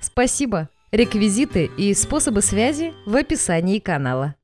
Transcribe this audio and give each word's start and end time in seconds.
Спасибо! 0.00 0.68
Реквизиты 0.90 1.70
и 1.76 1.92
способы 1.94 2.40
связи 2.40 2.94
в 3.04 3.14
описании 3.14 3.78
канала. 3.78 4.34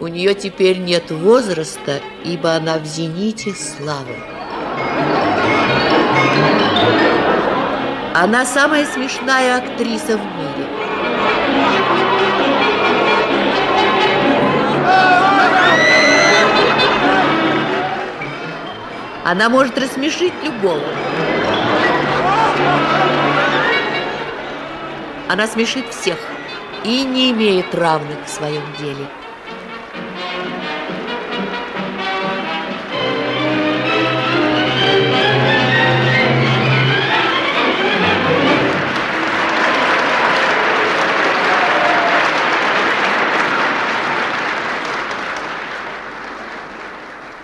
У 0.00 0.06
нее 0.06 0.32
теперь 0.34 0.78
нет 0.78 1.10
возраста, 1.10 2.00
ибо 2.24 2.54
она 2.54 2.78
в 2.78 2.84
зените 2.84 3.52
славы. 3.52 4.14
Она 8.14 8.46
самая 8.46 8.86
смешная 8.86 9.58
актриса 9.58 10.16
в 10.16 10.24
мире. 10.24 10.68
Она 19.24 19.48
может 19.48 19.76
рассмешить 19.78 20.32
любого. 20.44 20.80
Она 25.28 25.48
смешит 25.48 25.92
всех 25.92 26.18
и 26.84 27.02
не 27.02 27.32
имеет 27.32 27.74
равных 27.74 28.24
в 28.24 28.28
своем 28.28 28.62
деле. 28.78 29.06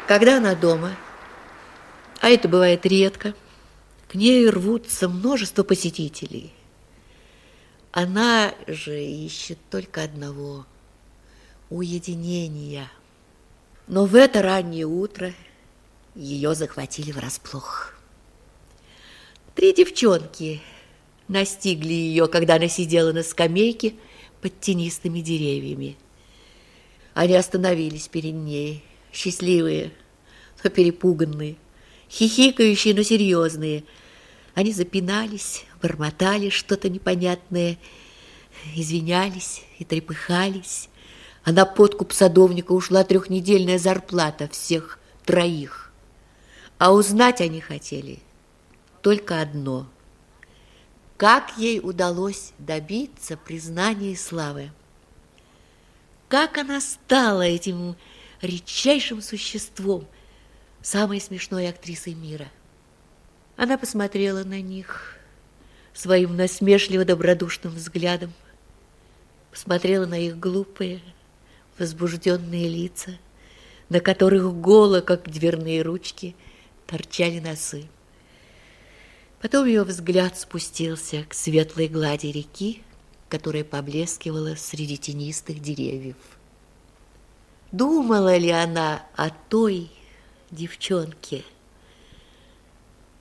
Когда 0.06 0.36
она 0.36 0.54
дома, 0.54 0.96
а 2.20 2.28
это 2.28 2.46
бывает 2.46 2.84
редко, 2.84 3.34
к 4.08 4.14
ней 4.14 4.48
рвутся 4.48 5.08
множество 5.08 5.62
посетителей. 5.62 6.52
Она 7.90 8.54
же 8.66 9.02
ищет 9.02 9.58
только 9.70 10.02
одного– 10.02 10.66
уединения. 11.70 12.90
Но 13.86 14.04
в 14.04 14.14
это 14.14 14.42
раннее 14.42 14.84
утро 14.84 15.32
ее 16.14 16.54
захватили 16.54 17.10
врасплох. 17.10 17.94
Три 19.54 19.72
девчонки 19.72 20.60
настигли 21.28 21.92
ее, 21.92 22.28
когда 22.28 22.56
она 22.56 22.68
сидела 22.68 23.12
на 23.12 23.22
скамейке 23.22 23.94
под 24.42 24.60
тенистыми 24.60 25.20
деревьями. 25.20 25.96
Они 27.14 27.34
остановились 27.34 28.08
перед 28.08 28.34
ней, 28.34 28.84
счастливые, 29.12 29.92
перепуганные, 30.70 31.56
хихикающие, 32.10 32.94
но 32.94 33.02
серьезные. 33.02 33.84
Они 34.54 34.72
запинались, 34.72 35.64
бормотали 35.82 36.48
что-то 36.48 36.88
непонятное, 36.88 37.78
извинялись 38.74 39.62
и 39.78 39.84
трепыхались. 39.84 40.88
А 41.44 41.52
на 41.52 41.66
подкуп 41.66 42.12
садовника 42.12 42.72
ушла 42.72 43.04
трехнедельная 43.04 43.78
зарплата 43.78 44.48
всех 44.48 44.98
троих. 45.24 45.92
А 46.78 46.92
узнать 46.92 47.40
они 47.40 47.60
хотели 47.60 48.20
только 49.02 49.40
одно. 49.40 49.86
Как 51.18 51.56
ей 51.58 51.80
удалось 51.80 52.52
добиться 52.58 53.36
признания 53.36 54.12
и 54.12 54.16
славы? 54.16 54.70
Как 56.28 56.58
она 56.58 56.80
стала 56.80 57.42
этим 57.42 57.96
редчайшим 58.40 59.22
существом, 59.22 60.06
самой 60.84 61.18
смешной 61.20 61.68
актрисой 61.68 62.14
мира. 62.14 62.48
Она 63.56 63.78
посмотрела 63.78 64.44
на 64.44 64.60
них 64.60 65.16
своим 65.94 66.36
насмешливо-добродушным 66.36 67.72
взглядом, 67.72 68.32
посмотрела 69.50 70.04
на 70.04 70.18
их 70.18 70.38
глупые, 70.38 71.00
возбужденные 71.78 72.68
лица, 72.68 73.12
на 73.88 74.00
которых 74.00 74.54
голо, 74.54 75.00
как 75.00 75.30
дверные 75.30 75.80
ручки, 75.82 76.36
торчали 76.86 77.38
носы. 77.40 77.86
Потом 79.40 79.66
ее 79.66 79.84
взгляд 79.84 80.38
спустился 80.38 81.24
к 81.28 81.32
светлой 81.32 81.88
глади 81.88 82.26
реки, 82.26 82.82
которая 83.30 83.64
поблескивала 83.64 84.54
среди 84.54 84.98
тенистых 84.98 85.60
деревьев. 85.60 86.16
Думала 87.72 88.36
ли 88.36 88.50
она 88.50 89.06
о 89.16 89.30
той 89.30 89.90
девчонке? 90.54 91.44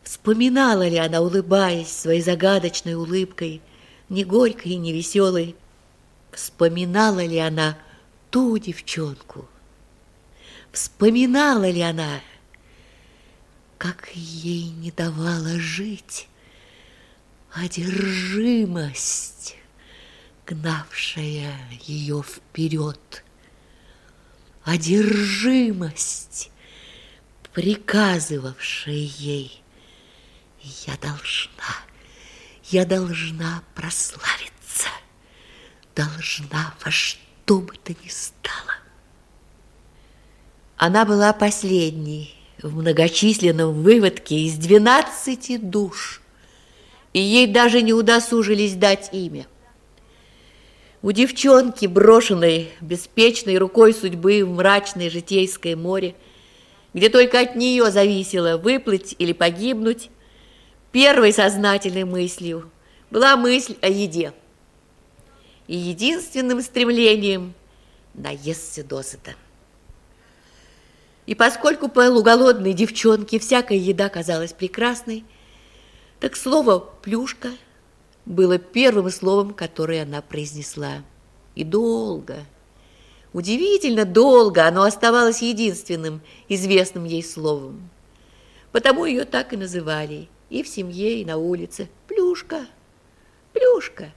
Вспоминала 0.03 0.87
ли 0.87 0.97
она, 0.97 1.21
улыбаясь 1.21 1.91
своей 1.91 2.21
загадочной 2.21 2.95
улыбкой, 2.95 3.61
не 4.09 4.23
горькой 4.23 4.75
не 4.75 4.93
веселой? 4.93 5.55
Вспоминала 6.31 7.25
ли 7.25 7.37
она 7.37 7.77
ту 8.31 8.57
девчонку? 8.57 9.47
Вспоминала 10.71 11.69
ли 11.69 11.81
она, 11.81 12.21
как 13.77 14.09
ей 14.13 14.71
не 14.71 14.91
давала 14.91 15.59
жить 15.59 16.27
одержимость, 17.53 19.57
гнавшая 20.45 21.53
ее 21.81 22.23
вперед? 22.23 23.23
одержимость, 24.63 26.51
приказывавшая 27.53 28.95
ей, 28.95 29.61
я 30.87 30.97
должна, 30.97 31.77
я 32.65 32.85
должна 32.85 33.63
прославиться, 33.75 34.89
должна 35.95 36.73
во 36.83 36.91
что 36.91 37.59
бы 37.59 37.75
то 37.83 37.93
ни 37.93 38.09
стало. 38.09 38.73
Она 40.77 41.05
была 41.05 41.31
последней 41.31 42.35
в 42.61 42.75
многочисленном 42.75 43.83
выводке 43.83 44.39
из 44.41 44.55
двенадцати 44.55 45.57
душ, 45.57 46.21
и 47.13 47.19
ей 47.19 47.47
даже 47.47 47.81
не 47.81 47.93
удосужились 47.93 48.73
дать 48.73 49.09
имя. 49.13 49.45
У 51.03 51.11
девчонки, 51.11 51.85
брошенной 51.85 52.71
беспечной 52.81 53.57
рукой 53.57 53.93
судьбы 53.93 54.43
в 54.43 54.49
мрачное 54.49 55.09
житейское 55.09 55.75
море, 55.75 56.15
где 56.93 57.09
только 57.09 57.39
от 57.39 57.55
нее 57.55 57.89
зависело 57.91 58.57
выплыть 58.57 59.15
или 59.17 59.33
погибнуть, 59.33 60.09
первой 60.91 61.33
сознательной 61.33 62.03
мыслью 62.03 62.69
была 63.09 63.35
мысль 63.35 63.75
о 63.81 63.87
еде. 63.87 64.33
И 65.67 65.75
единственным 65.75 66.61
стремлением 66.61 67.53
наесться 68.13 68.83
досыта. 68.83 69.33
И 71.25 71.35
поскольку 71.35 71.87
полуголодной 71.87 72.73
девчонке 72.73 73.39
всякая 73.39 73.77
еда 73.77 74.09
казалась 74.09 74.51
прекрасной, 74.53 75.23
так 76.19 76.35
слово 76.35 76.79
«плюшка» 77.01 77.49
было 78.25 78.57
первым 78.57 79.09
словом, 79.09 79.53
которое 79.53 80.03
она 80.03 80.21
произнесла. 80.21 81.03
И 81.55 81.63
долго, 81.63 82.45
удивительно 83.33 84.05
долго 84.05 84.65
оно 84.65 84.83
оставалось 84.83 85.41
единственным 85.41 86.21
известным 86.47 87.03
ей 87.03 87.23
словом. 87.23 87.89
Потому 88.71 89.05
ее 89.05 89.25
так 89.25 89.53
и 89.53 89.57
называли 89.57 90.29
и 90.49 90.63
в 90.63 90.67
семье, 90.67 91.19
и 91.21 91.25
на 91.25 91.37
улице. 91.37 91.89
Плюшка, 92.07 92.67
Плюшка. 93.53 94.11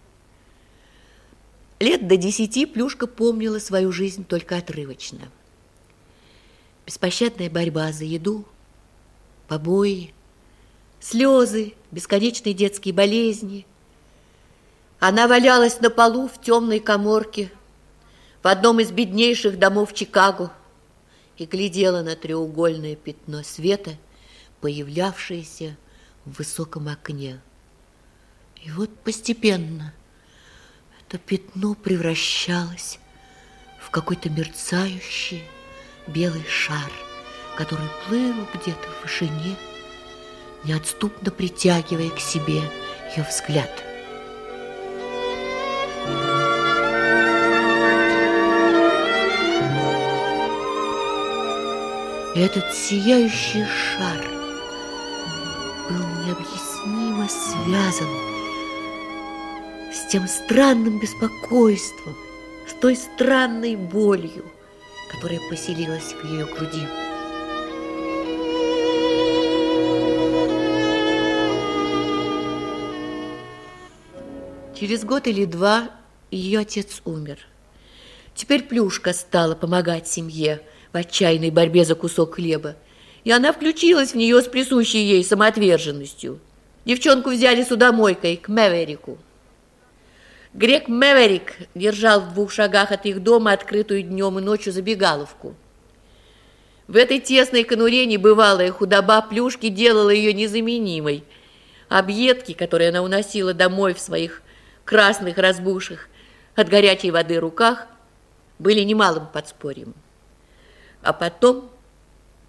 Лет 1.78 2.06
до 2.08 2.16
десяти 2.16 2.64
Плюшка 2.64 3.06
помнила 3.06 3.58
свою 3.58 3.92
жизнь 3.92 4.24
только 4.24 4.56
отрывочно. 4.56 5.28
Беспощадная 6.86 7.50
борьба 7.50 7.92
за 7.92 8.04
еду, 8.04 8.46
побои, 9.48 10.14
слезы, 11.00 11.74
бесконечные 11.90 12.54
детские 12.54 12.94
болезни. 12.94 13.66
Она 15.00 15.28
валялась 15.28 15.80
на 15.80 15.90
полу 15.90 16.28
в 16.28 16.40
темной 16.40 16.80
коморке 16.80 17.50
в 18.46 18.48
одном 18.48 18.78
из 18.78 18.92
беднейших 18.92 19.58
домов 19.58 19.92
Чикаго 19.92 20.52
и 21.36 21.46
глядела 21.46 22.02
на 22.02 22.14
треугольное 22.14 22.94
пятно 22.94 23.42
света, 23.42 23.96
появлявшееся 24.60 25.76
в 26.24 26.38
высоком 26.38 26.86
окне. 26.86 27.40
И 28.62 28.70
вот 28.70 28.96
постепенно 29.00 29.92
это 31.00 31.18
пятно 31.18 31.74
превращалось 31.74 33.00
в 33.80 33.90
какой-то 33.90 34.30
мерцающий 34.30 35.42
белый 36.06 36.44
шар, 36.48 36.92
который 37.56 37.88
плыл 38.06 38.46
где-то 38.54 38.88
в 38.88 39.02
вышине, 39.02 39.56
неотступно 40.62 41.32
притягивая 41.32 42.10
к 42.10 42.20
себе 42.20 42.62
ее 43.16 43.26
взгляд. 43.28 43.85
Этот 52.38 52.70
сияющий 52.74 53.64
шар 53.64 54.22
был 55.88 56.06
необъяснимо 56.22 57.26
связан 57.30 58.08
с 59.90 60.06
тем 60.12 60.28
странным 60.28 61.00
беспокойством, 61.00 62.14
с 62.68 62.74
той 62.74 62.94
странной 62.94 63.76
болью, 63.76 64.44
которая 65.10 65.40
поселилась 65.48 66.12
в 66.12 66.24
ее 66.26 66.44
груди. 66.44 66.86
Через 74.78 75.06
год 75.06 75.26
или 75.26 75.46
два 75.46 75.88
ее 76.30 76.58
отец 76.58 77.00
умер. 77.06 77.38
Теперь 78.34 78.62
Плюшка 78.62 79.14
стала 79.14 79.54
помогать 79.54 80.06
семье 80.06 80.60
в 80.96 80.98
отчаянной 80.98 81.50
борьбе 81.50 81.84
за 81.84 81.94
кусок 81.94 82.36
хлеба, 82.36 82.74
и 83.22 83.30
она 83.30 83.52
включилась 83.52 84.12
в 84.12 84.16
нее 84.16 84.40
с 84.40 84.46
присущей 84.46 85.04
ей 85.04 85.22
самоотверженностью. 85.22 86.40
Девчонку 86.86 87.28
взяли 87.28 87.64
судомойкой 87.64 88.38
к 88.38 88.48
Мэверику. 88.48 89.18
Грек 90.54 90.88
Мэверик 90.88 91.52
держал 91.74 92.20
в 92.20 92.32
двух 92.32 92.50
шагах 92.50 92.92
от 92.92 93.04
их 93.04 93.22
дома 93.22 93.52
открытую 93.52 94.04
днем 94.04 94.38
и 94.38 94.42
ночью 94.42 94.72
забегаловку. 94.72 95.54
В 96.88 96.96
этой 96.96 97.20
тесной 97.20 97.64
конуре 97.64 98.06
небывалая 98.06 98.72
худоба 98.72 99.20
плюшки 99.20 99.68
делала 99.68 100.08
ее 100.08 100.32
незаменимой. 100.32 101.24
Объедки, 101.90 102.54
которые 102.54 102.88
она 102.88 103.02
уносила 103.02 103.52
домой 103.52 103.92
в 103.92 104.00
своих 104.00 104.40
красных 104.86 105.36
разбушах 105.36 106.08
от 106.54 106.70
горячей 106.70 107.10
воды 107.10 107.38
руках, 107.38 107.86
были 108.58 108.80
немалым 108.80 109.26
подспорьем. 109.26 109.92
А 111.06 111.12
потом 111.12 111.70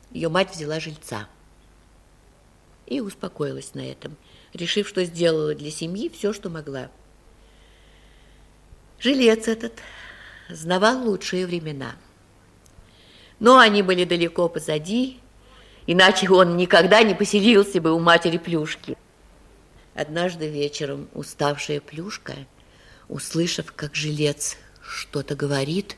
ее 0.09 0.30
мать 0.30 0.50
взяла 0.50 0.80
жильца 0.80 1.27
и 2.88 3.01
успокоилась 3.01 3.75
на 3.75 3.81
этом, 3.81 4.18
решив, 4.51 4.88
что 4.88 5.06
сделала 5.06 5.54
для 5.54 5.69
семьи 5.69 6.09
все, 6.09 6.33
что 6.33 6.50
могла. 6.50 6.89
Жилец 8.98 9.48
этот 9.48 9.74
знавал 10.50 11.07
лучшие 11.07 11.45
времена. 11.45 11.98
Но 13.39 13.59
они 13.59 13.83
были 13.83 14.06
далеко 14.06 14.50
позади, 14.50 15.19
иначе 15.86 16.27
он 16.27 16.57
никогда 16.57 17.04
не 17.04 17.13
поселился 17.13 17.80
бы 17.80 17.92
у 17.92 18.00
матери 18.00 18.39
Плюшки. 18.39 18.98
Однажды 19.94 20.50
вечером 20.50 21.09
уставшая 21.13 21.80
Плюшка, 21.80 22.33
услышав, 23.07 23.71
как 23.71 23.94
жилец 23.94 24.57
что-то 24.81 25.36
говорит, 25.36 25.95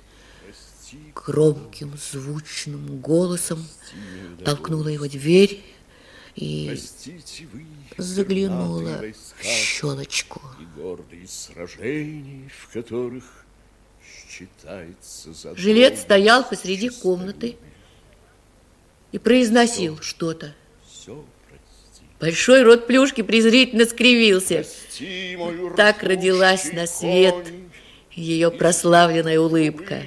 громким 1.16 1.94
звучным 1.98 3.00
голосом 3.00 3.66
толкнула 4.44 4.88
его 4.90 5.08
дверь 5.08 5.64
и 6.36 6.80
заглянула 7.98 9.04
в 9.40 9.46
щелочку. 9.46 10.42
Сражений, 11.28 12.50
в 12.50 12.74
которых 12.74 13.24
Жилет 15.56 15.98
стоял 16.00 16.48
посреди 16.48 16.90
комнаты 16.90 17.58
и 19.12 19.18
произносил 19.18 20.00
что-то. 20.02 20.56
Большой 22.20 22.64
рот 22.64 22.86
плюшки 22.86 23.22
презрительно 23.22 23.86
скривился. 23.86 24.66
Так 25.78 26.04
родилась 26.04 26.72
на 26.74 26.86
свет 26.86 27.36
ее 28.12 28.52
прославленная 28.52 29.40
улыбка. 29.40 30.04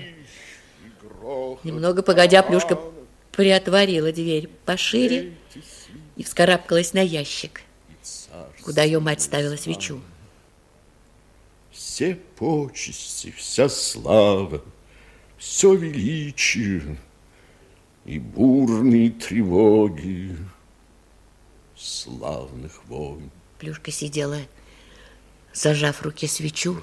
Немного 1.64 2.02
погодя, 2.02 2.42
плюшка 2.42 2.78
приотворила 3.32 4.12
дверь 4.12 4.48
пошире 4.66 5.34
и 6.16 6.22
вскарабкалась 6.22 6.92
на 6.92 7.00
ящик, 7.00 7.62
куда 8.62 8.82
ее 8.82 9.00
мать 9.00 9.22
ставила 9.22 9.56
свечу. 9.56 10.00
Все 11.70 12.16
почести, 12.36 13.30
вся 13.30 13.68
слава, 13.68 14.62
все 15.38 15.74
величие 15.74 16.98
и 18.04 18.18
бурные 18.18 19.10
тревоги 19.10 20.36
славных 21.76 22.84
войн. 22.86 23.30
Плюшка 23.58 23.90
сидела, 23.90 24.38
зажав 25.54 25.96
в 25.96 26.02
руке 26.02 26.28
свечу, 26.28 26.80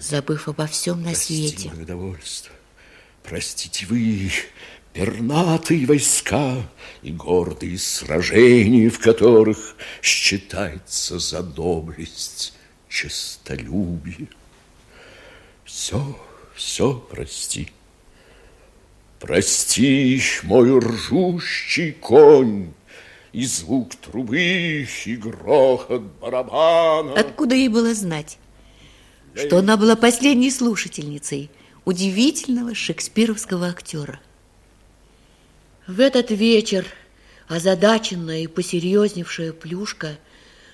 забыв 0.00 0.48
обо 0.48 0.66
всем 0.66 1.02
на 1.02 1.14
свете. 1.14 1.70
Прости, 1.70 2.48
Простите 3.22 3.86
вы, 3.86 4.30
пернатые 4.92 5.86
войска 5.86 6.56
и 7.02 7.10
гордые 7.10 7.78
сражения, 7.78 8.90
в 8.90 8.98
которых 8.98 9.76
считается 10.02 11.18
за 11.18 11.42
доблесть 11.42 12.54
честолюбие. 12.88 14.28
Все, 15.64 16.18
все 16.54 16.94
прости. 17.10 17.68
Прости, 19.18 20.20
мой 20.42 20.78
ржущий 20.78 21.92
конь, 21.92 22.72
и 23.32 23.46
звук 23.46 23.94
трубы, 23.94 24.86
и 25.06 25.16
грохот 25.16 26.02
барабана. 26.20 27.14
Откуда 27.14 27.54
ей 27.54 27.68
было 27.68 27.94
знать, 27.94 28.38
что 29.34 29.58
она 29.58 29.76
была 29.76 29.96
последней 29.96 30.50
слушательницей 30.50 31.50
удивительного 31.84 32.74
шекспировского 32.74 33.68
актера? 33.68 34.20
В 35.86 36.00
этот 36.00 36.30
вечер 36.30 36.86
озадаченная 37.48 38.42
и 38.42 38.46
посерьезневшая 38.46 39.52
Плюшка 39.52 40.18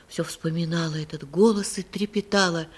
все 0.08 0.24
вспоминала 0.24 0.94
этот 0.96 1.28
голос 1.28 1.78
и 1.78 1.82
трепетала, 1.82 2.68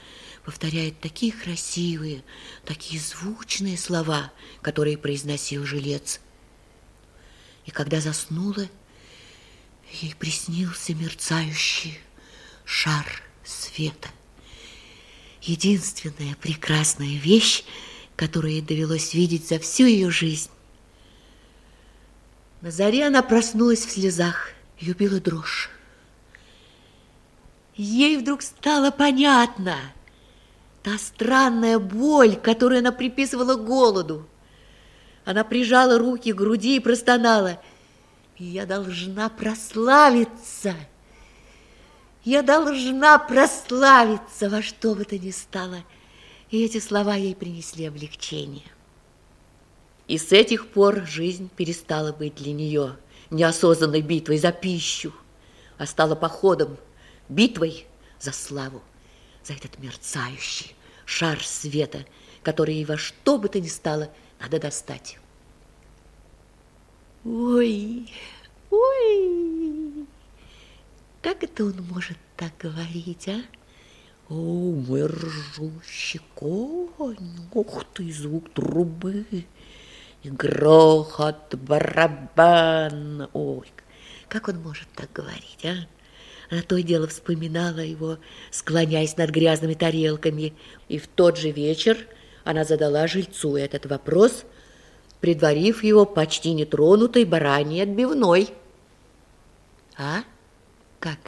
повторяя 0.44 0.92
такие 0.92 1.32
красивые, 1.32 2.22
такие 2.64 3.00
звучные 3.00 3.76
слова, 3.76 4.32
которые 4.62 4.96
произносил 4.96 5.64
жилец. 5.64 6.20
И 7.66 7.70
когда 7.70 8.00
заснула, 8.00 8.68
ей 10.00 10.14
приснился 10.14 10.94
мерцающий 10.94 11.98
шар 12.64 13.22
света. 13.44 14.08
Единственная 15.42 16.34
прекрасная 16.36 17.18
вещь, 17.18 17.64
которую 18.20 18.52
ей 18.52 18.60
довелось 18.60 19.14
видеть 19.14 19.48
за 19.48 19.58
всю 19.58 19.86
ее 19.86 20.10
жизнь. 20.10 20.50
На 22.60 22.70
заре 22.70 23.06
она 23.06 23.22
проснулась 23.22 23.86
в 23.86 23.90
слезах, 23.90 24.50
ее 24.78 24.92
била 24.92 25.20
дрожь. 25.20 25.70
Ей 27.76 28.18
вдруг 28.18 28.42
стало 28.42 28.90
понятно 28.90 29.78
та 30.82 30.98
странная 30.98 31.78
боль, 31.78 32.36
которую 32.36 32.80
она 32.80 32.92
приписывала 32.92 33.54
голоду. 33.54 34.28
Она 35.24 35.42
прижала 35.42 35.98
руки 35.98 36.34
к 36.34 36.36
груди 36.36 36.76
и 36.76 36.80
простонала. 36.80 37.58
«Я 38.36 38.66
должна 38.66 39.30
прославиться! 39.30 40.74
Я 42.24 42.42
должна 42.42 43.18
прославиться 43.18 44.50
во 44.50 44.60
что 44.60 44.94
бы 44.94 45.06
то 45.06 45.18
ни 45.18 45.30
стало!» 45.30 45.78
И 46.50 46.64
эти 46.64 46.80
слова 46.80 47.14
ей 47.14 47.34
принесли 47.34 47.86
облегчение. 47.86 48.66
И 50.08 50.18
с 50.18 50.32
этих 50.32 50.68
пор 50.68 51.06
жизнь 51.06 51.48
перестала 51.56 52.12
быть 52.12 52.34
для 52.34 52.52
нее 52.52 52.96
неосознанной 53.30 54.02
битвой 54.02 54.38
за 54.38 54.52
пищу. 54.52 55.12
а 55.78 55.86
стало 55.86 56.14
походом, 56.14 56.76
битвой 57.30 57.86
за 58.18 58.32
славу, 58.32 58.82
за 59.42 59.54
этот 59.54 59.78
мерцающий 59.78 60.74
шар 61.06 61.42
света, 61.42 62.04
который 62.42 62.84
во 62.84 62.98
что 62.98 63.38
бы 63.38 63.48
то 63.48 63.60
ни 63.60 63.68
стало 63.68 64.10
надо 64.38 64.60
достать. 64.60 65.18
Ой, 67.24 68.12
ой, 68.70 70.06
как 71.22 71.42
это 71.42 71.64
он 71.64 71.76
может 71.90 72.18
так 72.36 72.52
говорить, 72.58 73.28
а? 73.28 73.42
О, 74.30 74.34
мой 74.34 75.06
ржущий 75.06 76.20
конь, 76.36 77.16
ух 77.52 77.84
ты, 77.92 78.12
звук 78.12 78.48
трубы, 78.52 79.26
и 80.22 80.30
грохот 80.30 81.56
барабана. 81.56 83.28
Ой, 83.32 83.66
как 84.28 84.46
он 84.46 84.62
может 84.62 84.86
так 84.94 85.12
говорить, 85.12 85.64
а? 85.64 85.74
Она 86.48 86.62
то 86.62 86.76
и 86.76 86.84
дело 86.84 87.08
вспоминала 87.08 87.80
его, 87.80 88.18
склоняясь 88.52 89.16
над 89.16 89.30
грязными 89.30 89.74
тарелками. 89.74 90.54
И 90.88 90.98
в 90.98 91.08
тот 91.08 91.36
же 91.36 91.50
вечер 91.50 91.98
она 92.44 92.64
задала 92.64 93.08
жильцу 93.08 93.56
этот 93.56 93.86
вопрос, 93.86 94.44
предварив 95.20 95.82
его 95.82 96.06
почти 96.06 96.52
нетронутой 96.52 97.24
бараньей 97.24 97.82
отбивной. 97.82 98.50
А? 99.96 100.22
Как? 101.00 101.18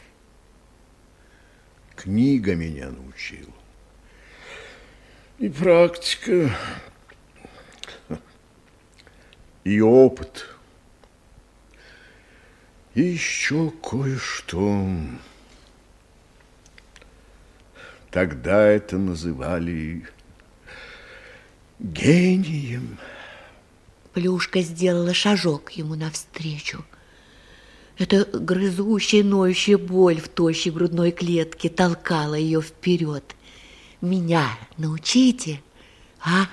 Книга 2.03 2.53
меня 2.53 2.89
научила. 2.89 3.53
И 5.39 5.47
практика, 5.47 6.53
и 9.63 9.79
опыт, 9.79 10.49
и 12.93 13.03
еще 13.03 13.71
кое-что. 13.81 14.85
Тогда 18.11 18.67
это 18.67 18.97
называли 18.97 20.05
гением. 21.79 22.99
Плюшка 24.11 24.59
сделала 24.59 25.13
шажок 25.13 25.71
ему 25.71 25.95
навстречу. 25.95 26.83
Эта 27.97 28.25
грызущая, 28.25 29.23
ноющая 29.23 29.77
боль 29.77 30.19
в 30.19 30.27
тощей 30.27 30.71
грудной 30.71 31.11
клетке 31.11 31.69
толкала 31.69 32.33
ее 32.33 32.61
вперед. 32.61 33.35
Меня 34.01 34.57
научите, 34.77 35.61
а? 36.19 36.47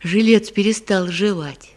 Жилец 0.00 0.50
перестал 0.50 1.08
жевать. 1.08 1.72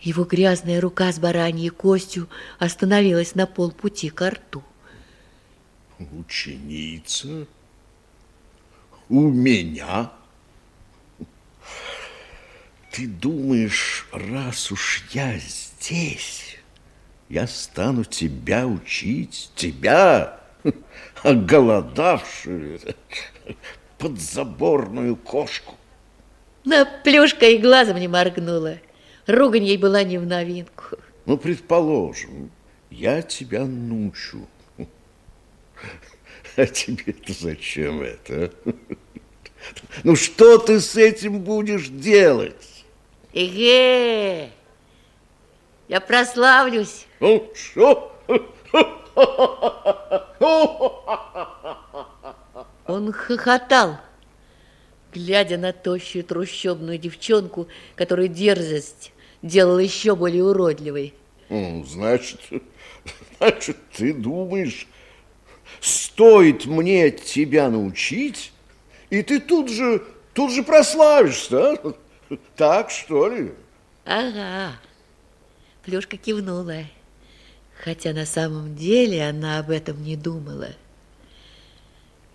Его 0.00 0.24
грязная 0.24 0.80
рука 0.80 1.12
с 1.12 1.18
бараньей 1.18 1.68
костью 1.70 2.28
остановилась 2.58 3.34
на 3.34 3.46
полпути 3.46 4.08
к 4.08 4.28
рту. 4.30 4.62
Ученица? 5.98 7.46
У 9.08 9.28
меня? 9.28 10.12
Ты 12.92 13.06
думаешь, 13.06 14.08
раз 14.12 14.72
уж 14.72 15.04
я 15.12 15.38
здесь, 15.38 16.49
я 17.30 17.46
стану 17.46 18.04
тебя 18.04 18.66
учить, 18.66 19.50
тебя, 19.54 20.40
оголодавшую 21.22 22.80
подзаборную 23.98 25.16
кошку? 25.16 25.76
Но 26.64 26.86
плюшка 27.04 27.46
и 27.46 27.58
глазом 27.58 27.98
не 27.98 28.08
моргнула. 28.08 28.78
Ругань 29.26 29.64
ей 29.64 29.78
была 29.78 30.02
не 30.02 30.18
в 30.18 30.26
новинку. 30.26 30.96
Ну, 31.24 31.38
предположим, 31.38 32.50
я 32.90 33.22
тебя 33.22 33.64
научу. 33.64 34.46
А 36.56 36.66
тебе-то 36.66 37.32
зачем 37.32 38.02
это? 38.02 38.52
Ну, 40.02 40.16
что 40.16 40.58
ты 40.58 40.80
с 40.80 40.96
этим 40.96 41.38
будешь 41.38 41.86
делать? 41.86 42.84
Эге, 43.32 44.50
я 45.90 46.00
прославлюсь. 46.00 47.06
Ну, 47.18 47.50
что? 47.52 48.16
Он 52.86 53.12
хохотал, 53.12 53.98
глядя 55.12 55.58
на 55.58 55.72
тощую 55.72 56.22
трущобную 56.22 56.96
девчонку, 56.96 57.66
которую 57.96 58.28
дерзость 58.28 59.12
делала 59.42 59.80
еще 59.80 60.14
более 60.14 60.44
уродливой. 60.44 61.12
Ну, 61.48 61.84
значит, 61.84 62.38
значит, 63.38 63.76
ты 63.92 64.14
думаешь, 64.14 64.86
стоит 65.80 66.66
мне 66.66 67.10
тебя 67.10 67.68
научить, 67.68 68.52
и 69.10 69.22
ты 69.22 69.40
тут 69.40 69.68
же, 69.68 70.04
тут 70.34 70.52
же 70.52 70.62
прославишься, 70.62 71.72
а? 71.72 71.94
Так, 72.54 72.92
что 72.92 73.28
ли? 73.28 73.50
Ага. 74.04 74.76
Плюшка 75.84 76.18
кивнула, 76.18 76.84
хотя 77.82 78.12
на 78.12 78.26
самом 78.26 78.76
деле 78.76 79.26
она 79.28 79.58
об 79.58 79.70
этом 79.70 80.02
не 80.02 80.16
думала. 80.16 80.70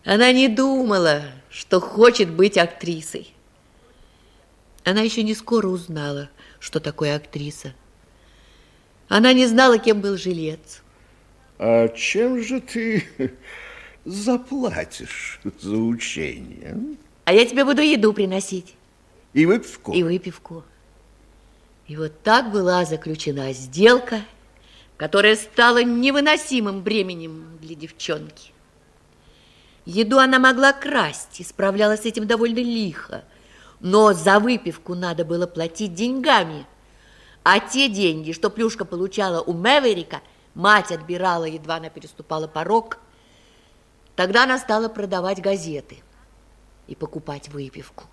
Она 0.04 0.32
не 0.32 0.48
думала, 0.48 1.24
что 1.50 1.80
хочет 1.80 2.30
быть 2.32 2.58
актрисой. 2.58 3.34
Она 4.84 5.02
еще 5.02 5.24
не 5.24 5.36
скоро 5.36 5.68
узнала, 5.68 6.30
что 6.60 6.80
такое 6.80 7.16
актриса. 7.16 7.74
Она 9.08 9.34
не 9.34 9.46
знала, 9.46 9.78
кем 9.78 10.02
был 10.02 10.18
жилец. 10.18 10.82
А 11.58 11.88
чем 11.90 12.42
же 12.42 12.62
ты 12.62 13.04
заплатишь 14.06 15.40
за 15.62 15.78
учение? 15.78 16.78
А 17.25 17.34
я 17.34 17.46
тебе 17.46 17.64
буду 17.66 17.82
еду 17.82 18.14
приносить. 18.14 18.75
И 19.34 19.46
выпивку? 19.46 19.94
И 19.94 20.04
выпивку. 20.04 20.64
И 21.88 21.96
вот 21.96 22.24
так 22.24 22.51
была 22.51 22.84
заключена 22.84 23.54
сделка, 23.54 24.22
которая 24.98 25.36
стала 25.36 25.84
невыносимым 25.84 26.82
бременем 26.82 27.58
для 27.62 27.75
девчонки. 27.75 28.51
Еду 29.86 30.18
она 30.18 30.39
могла 30.39 30.74
красть 30.74 31.39
и 31.39 31.44
справлялась 31.44 32.01
с 32.01 32.06
этим 32.06 32.25
довольно 32.25 32.60
лихо, 32.60 33.24
но 33.80 34.13
за 34.13 34.39
выпивку 34.39 34.96
надо 34.96 35.25
было 35.25 35.46
платить 35.46 35.94
деньгами. 35.94 36.65
А 37.44 37.60
те 37.60 37.88
деньги, 37.88 38.32
что 38.32 38.50
Плюшка 38.50 38.84
получала 38.84 39.42
у 39.42 39.54
Мэверика, 39.54 40.22
мать 40.56 40.92
отбирала, 40.92 41.46
едва 41.46 41.75
она 41.75 41.89
переступала 41.89 42.48
порог. 42.48 42.98
Тогда 44.15 44.46
она 44.46 44.58
стала 44.58 44.89
продавать 44.89 45.39
газеты 45.39 45.98
и 46.88 46.96
покупать 46.96 47.50
выпивку. 47.50 48.06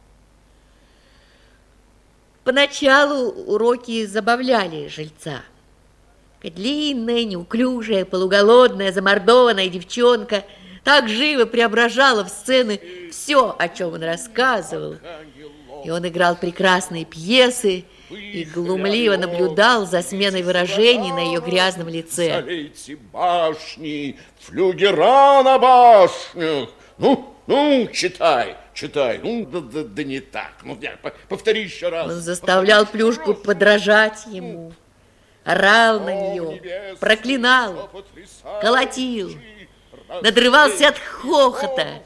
Поначалу 2.45 3.31
уроки 3.31 4.05
забавляли 4.07 4.89
жильца. 4.89 5.43
Длинная, 6.43 7.25
неуклюжая, 7.25 8.05
полуголодная, 8.05 8.91
замордованная 8.91 9.69
девчонка 9.69 10.45
так 10.83 11.09
живо 11.09 11.45
преображала 11.45 12.25
в 12.25 12.29
сцены 12.29 12.81
все, 13.13 13.55
о 13.57 13.69
чем 13.69 13.95
он 13.95 14.03
рассказывал. 14.03 14.97
И 15.85 15.91
он 15.91 16.07
играл 16.07 16.35
прекрасные 16.35 17.05
пьесы 17.05 17.85
и 18.11 18.45
глумливо 18.45 19.17
наблюдал 19.17 19.87
за 19.87 20.03
сменой 20.03 20.43
выражений 20.43 21.13
на 21.13 21.21
ее 21.21 21.41
грязном 21.41 21.89
лице. 21.89 22.41
Залейте 22.41 22.97
башни, 22.97 24.19
флюгера 24.41 25.43
на 25.45 25.59
башнях. 25.59 26.71
Ну, 26.99 27.37
ну, 27.47 27.89
читай, 27.93 28.57
читай. 28.75 29.21
Ну, 29.23 29.47
да, 29.47 29.61
да, 29.61 29.85
да 29.85 30.05
не 30.05 30.21
так. 30.21 30.55
Ну, 30.62 30.79
я, 30.81 30.99
повтори 31.29 31.62
еще 31.62 31.88
раз. 31.88 32.07
Он 32.11 32.21
заставлял 32.21 32.87
Плюшку 32.87 33.35
подражать 33.35 34.26
ему, 34.26 34.73
орал 35.45 36.00
на 36.00 36.14
нее, 36.14 36.97
проклинал, 37.00 37.91
колотил, 38.61 39.37
надрывался 40.23 40.88
от 40.88 40.99
хохота, 40.99 42.02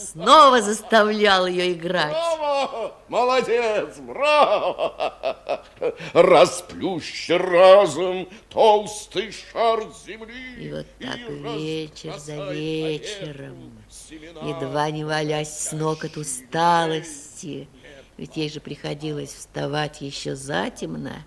снова 0.00 0.62
заставлял 0.62 1.46
ее 1.46 1.72
играть. 1.72 2.12
Браво! 2.12 2.94
Молодец! 3.08 3.98
Браво! 3.98 5.64
Расплющи 6.12 7.32
разом 7.32 8.28
толстый 8.48 9.32
шар 9.32 9.84
земли. 10.04 10.66
И 10.66 10.72
вот 10.72 10.86
так 10.98 11.18
вечер 11.28 12.18
за 12.18 12.52
вечером, 12.52 13.72
едва 14.10 14.90
не 14.90 15.04
валясь 15.04 15.58
с 15.58 15.72
ног 15.72 16.04
от 16.04 16.16
усталости, 16.16 17.68
ведь 18.16 18.36
ей 18.36 18.50
же 18.50 18.60
приходилось 18.60 19.32
вставать 19.32 20.00
еще 20.00 20.34
затемно, 20.34 21.24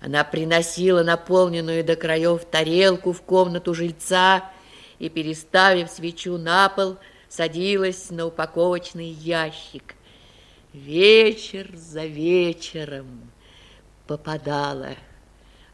она 0.00 0.24
приносила 0.24 1.04
наполненную 1.04 1.84
до 1.84 1.94
краев 1.94 2.44
тарелку 2.44 3.12
в 3.12 3.22
комнату 3.22 3.72
жильца 3.72 4.50
и, 4.98 5.08
переставив 5.08 5.88
свечу 5.88 6.38
на 6.38 6.68
пол, 6.68 6.96
садилась 7.32 8.10
на 8.10 8.26
упаковочный 8.26 9.08
ящик. 9.08 9.94
Вечер 10.72 11.70
за 11.74 12.04
вечером 12.04 13.30
попадала 14.06 14.96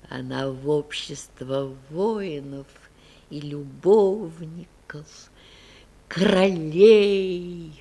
она 0.08 0.50
в 0.50 0.68
общество 0.68 1.74
воинов 1.90 2.66
и 3.30 3.40
любовников, 3.40 5.06
королей 6.06 7.72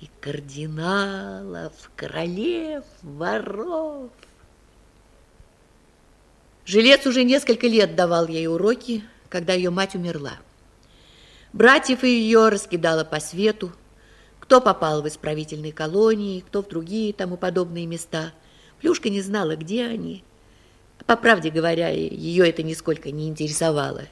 и 0.00 0.10
кардиналов, 0.20 1.90
королев, 1.96 2.84
воров. 3.02 4.10
Жилец 6.64 7.04
уже 7.06 7.24
несколько 7.24 7.66
лет 7.66 7.96
давал 7.96 8.28
ей 8.28 8.46
уроки, 8.46 9.02
когда 9.28 9.54
ее 9.54 9.70
мать 9.70 9.94
умерла. 9.94 10.38
Братьев 11.52 12.04
ее 12.04 12.48
раскидала 12.48 13.04
по 13.04 13.20
свету, 13.20 13.72
кто 14.40 14.60
попал 14.60 15.02
в 15.02 15.08
исправительные 15.08 15.72
колонии, 15.72 16.40
кто 16.40 16.62
в 16.62 16.68
другие 16.68 17.12
тому 17.12 17.36
подобные 17.36 17.86
места. 17.86 18.32
Плюшка 18.80 19.10
не 19.10 19.20
знала, 19.20 19.56
где 19.56 19.86
они. 19.86 20.24
По 21.06 21.16
правде 21.16 21.50
говоря, 21.50 21.88
ее 21.88 22.48
это 22.48 22.62
нисколько 22.62 23.10
не 23.10 23.28
интересовало. 23.28 24.02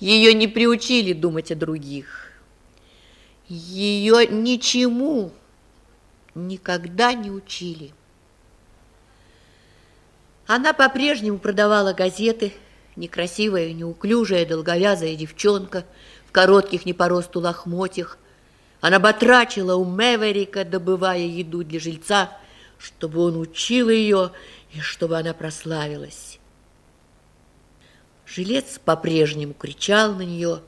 Ее 0.00 0.34
не 0.34 0.48
приучили 0.48 1.12
думать 1.12 1.50
о 1.50 1.56
других. 1.56 2.32
Ее 3.48 4.26
ничему 4.26 5.32
никогда 6.34 7.12
не 7.14 7.30
учили. 7.30 7.92
Она 10.46 10.72
по-прежнему 10.72 11.38
продавала 11.38 11.92
газеты, 11.92 12.52
некрасивая, 12.98 13.72
неуклюжая, 13.72 14.44
долговязая 14.44 15.14
девчонка 15.14 15.84
в 16.26 16.32
коротких 16.32 16.84
не 16.84 16.92
по 16.92 17.08
росту 17.08 17.40
лохмотьях. 17.40 18.18
Она 18.80 18.98
батрачила 18.98 19.74
у 19.76 19.84
Мэверика, 19.84 20.64
добывая 20.64 21.18
еду 21.18 21.64
для 21.64 21.80
жильца, 21.80 22.30
чтобы 22.78 23.20
он 23.20 23.38
учил 23.38 23.88
ее 23.88 24.32
и 24.72 24.80
чтобы 24.80 25.16
она 25.18 25.32
прославилась. 25.32 26.38
Жилец 28.26 28.78
по-прежнему 28.84 29.54
кричал 29.54 30.14
на 30.14 30.22
нее, 30.22 30.60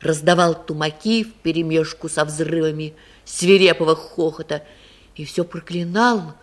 раздавал 0.00 0.54
тумаки 0.54 1.24
в 1.24 1.32
перемешку 1.34 2.08
со 2.08 2.24
взрывами 2.24 2.94
свирепого 3.24 3.94
хохота 3.94 4.64
и 5.14 5.24
все 5.24 5.44
проклинал 5.44 6.34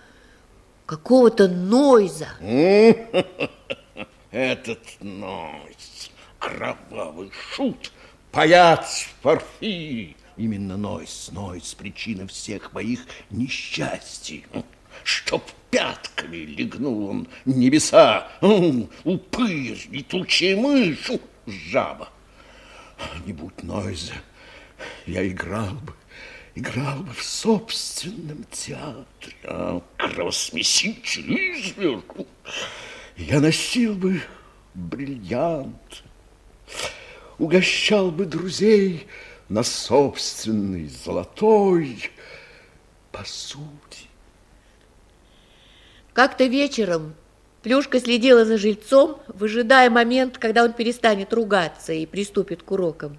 какого-то 0.85 1.47
Нойза. 1.47 2.27
Этот 4.35 4.81
Нойз, 4.99 6.11
кровавый 6.39 7.31
шут, 7.31 7.93
паяц 8.33 9.07
Порфирий. 9.21 10.17
Именно 10.35 10.75
Нойз, 10.75 11.29
Нойз, 11.31 11.73
причина 11.73 12.27
всех 12.27 12.73
моих 12.73 12.99
несчастий. 13.29 14.45
Чтоб 15.05 15.41
пятками 15.71 16.35
легнул 16.35 17.11
он 17.11 17.29
небеса, 17.45 18.29
упырь, 19.05 19.87
летучая 19.89 20.57
мышь, 20.57 21.11
жаба. 21.47 22.09
Не 23.25 23.31
будь 23.31 23.63
Нойза, 23.63 24.15
я 25.05 25.25
играл 25.25 25.75
бы, 25.75 25.93
играл 26.55 27.03
бы 27.03 27.13
в 27.13 27.23
собственном 27.23 28.43
театре, 28.51 29.33
а 29.45 29.81
кровосмеситель 29.95 31.33
изверг. 31.33 32.17
Я 33.17 33.39
носил 33.39 33.95
бы 33.95 34.21
бриллиант, 34.73 36.03
угощал 37.37 38.11
бы 38.11 38.25
друзей 38.25 39.07
на 39.47 39.63
собственной 39.63 40.87
золотой 40.87 42.11
посуде. 43.11 43.69
Как-то 46.13 46.45
вечером 46.45 47.15
Плюшка 47.65 47.99
следила 47.99 48.45
за 48.45 48.59
жильцом, 48.59 49.19
выжидая 49.27 49.89
момент, 49.89 50.37
когда 50.37 50.63
он 50.63 50.73
перестанет 50.73 51.33
ругаться 51.33 51.93
и 51.93 52.05
приступит 52.05 52.61
к 52.61 52.71
урокам. 52.71 53.17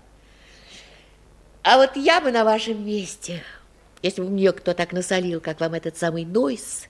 А 1.65 1.79
вот 1.79 1.97
я 1.97 2.21
бы 2.21 2.31
на 2.31 2.45
вашем 2.45 2.87
месте, 2.87 3.43
если 4.03 4.23
бы 4.23 4.29
мне 4.29 4.53
кто 4.53 4.73
так 4.73 4.93
насолил, 4.93 5.41
как 5.41 5.59
вам 5.59 5.75
этот 5.75 5.97
самый 5.97 6.25
Нойс, 6.25 6.87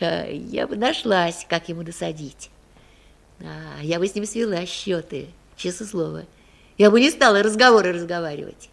я, 0.00 0.26
я 0.26 0.66
бы 0.66 0.76
нашлась, 0.76 1.46
как 1.48 1.68
ему 1.68 1.82
досадить. 1.82 2.50
А, 3.40 3.82
я 3.82 3.98
бы 3.98 4.06
с 4.06 4.14
ним 4.14 4.26
свела 4.26 4.64
счеты, 4.66 5.28
честное 5.56 5.86
слово. 5.86 6.26
Я 6.78 6.90
бы 6.90 7.00
не 7.00 7.10
стала 7.10 7.42
разговоры 7.42 7.92
разговаривать. 7.92 8.70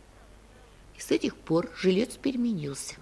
И 0.97 1.01
с 1.01 1.11
этих 1.11 1.35
пор 1.35 1.69
жилец 1.77 2.15
переменился. 2.15 2.95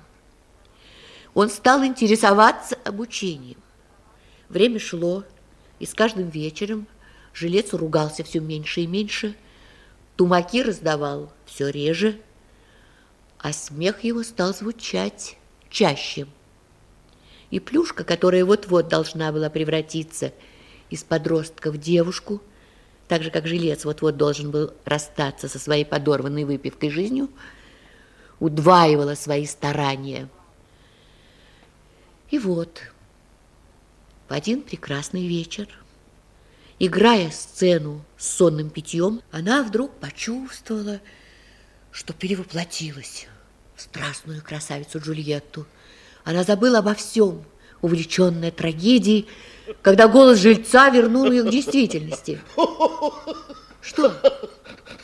Он 1.34 1.49
стал 1.49 1.84
интересоваться 1.84 2.78
обучением. 2.84 3.58
Время 4.49 4.80
шло, 4.80 5.23
и 5.80 5.86
с 5.86 5.93
каждым 5.93 6.30
вечером 6.30 6.88
жилец 7.34 7.73
ругался 7.73 8.23
все 8.23 8.39
меньше 8.39 8.82
и 8.82 8.88
меньше, 8.88 9.36
тумаки 10.15 10.62
раздавал 10.62 11.32
все 11.45 11.69
реже, 11.69 12.19
а 13.39 13.54
смех 13.54 14.04
его 14.04 14.23
стал 14.23 14.54
звучать 14.54 15.38
чаще. 15.69 16.28
И 17.56 17.60
Плюшка, 17.62 18.04
которая 18.04 18.44
вот-вот 18.44 18.89
должна 18.89 19.32
была 19.32 19.50
превратиться 19.50 20.34
из 20.89 21.06
подростка 21.06 21.72
в 21.72 21.78
девушку, 21.78 22.41
так 23.08 23.24
же, 23.24 23.32
как 23.32 23.48
жилец 23.48 23.86
вот-вот 23.86 24.18
должен 24.18 24.52
был 24.52 24.74
расстаться 24.84 25.48
со 25.48 25.58
своей 25.58 25.86
подорванной 25.86 26.44
выпивкой 26.44 26.89
жизнью, 26.89 27.30
удваивала 28.41 29.15
свои 29.15 29.46
старания. 29.46 30.28
И 32.30 32.39
вот... 32.39 32.82
В 34.28 34.34
один 34.34 34.62
прекрасный 34.62 35.26
вечер, 35.26 35.70
играя 36.78 37.30
сцену 37.32 38.04
с 38.18 38.28
сонным 38.32 38.70
питьем, 38.70 39.22
она 39.32 39.63
вдруг 39.63 39.94
почувствовала, 40.00 41.00
что 41.91 42.12
перевоплотилась 42.12 43.28
в 43.78 43.82
страстную 43.82 44.41
красавицу 44.41 45.00
Джульетту. 45.00 45.65
Она 46.26 46.44
забыла 46.44 46.80
обо 46.80 46.96
всем, 46.96 47.46
увлеченная 47.82 48.52
трагедией, 48.52 49.28
когда 49.82 50.08
голос 50.08 50.40
жильца 50.40 50.90
вернул 50.90 51.32
ее 51.32 51.44
к 51.44 51.50
действительности. 51.50 52.42
Что? 53.82 54.12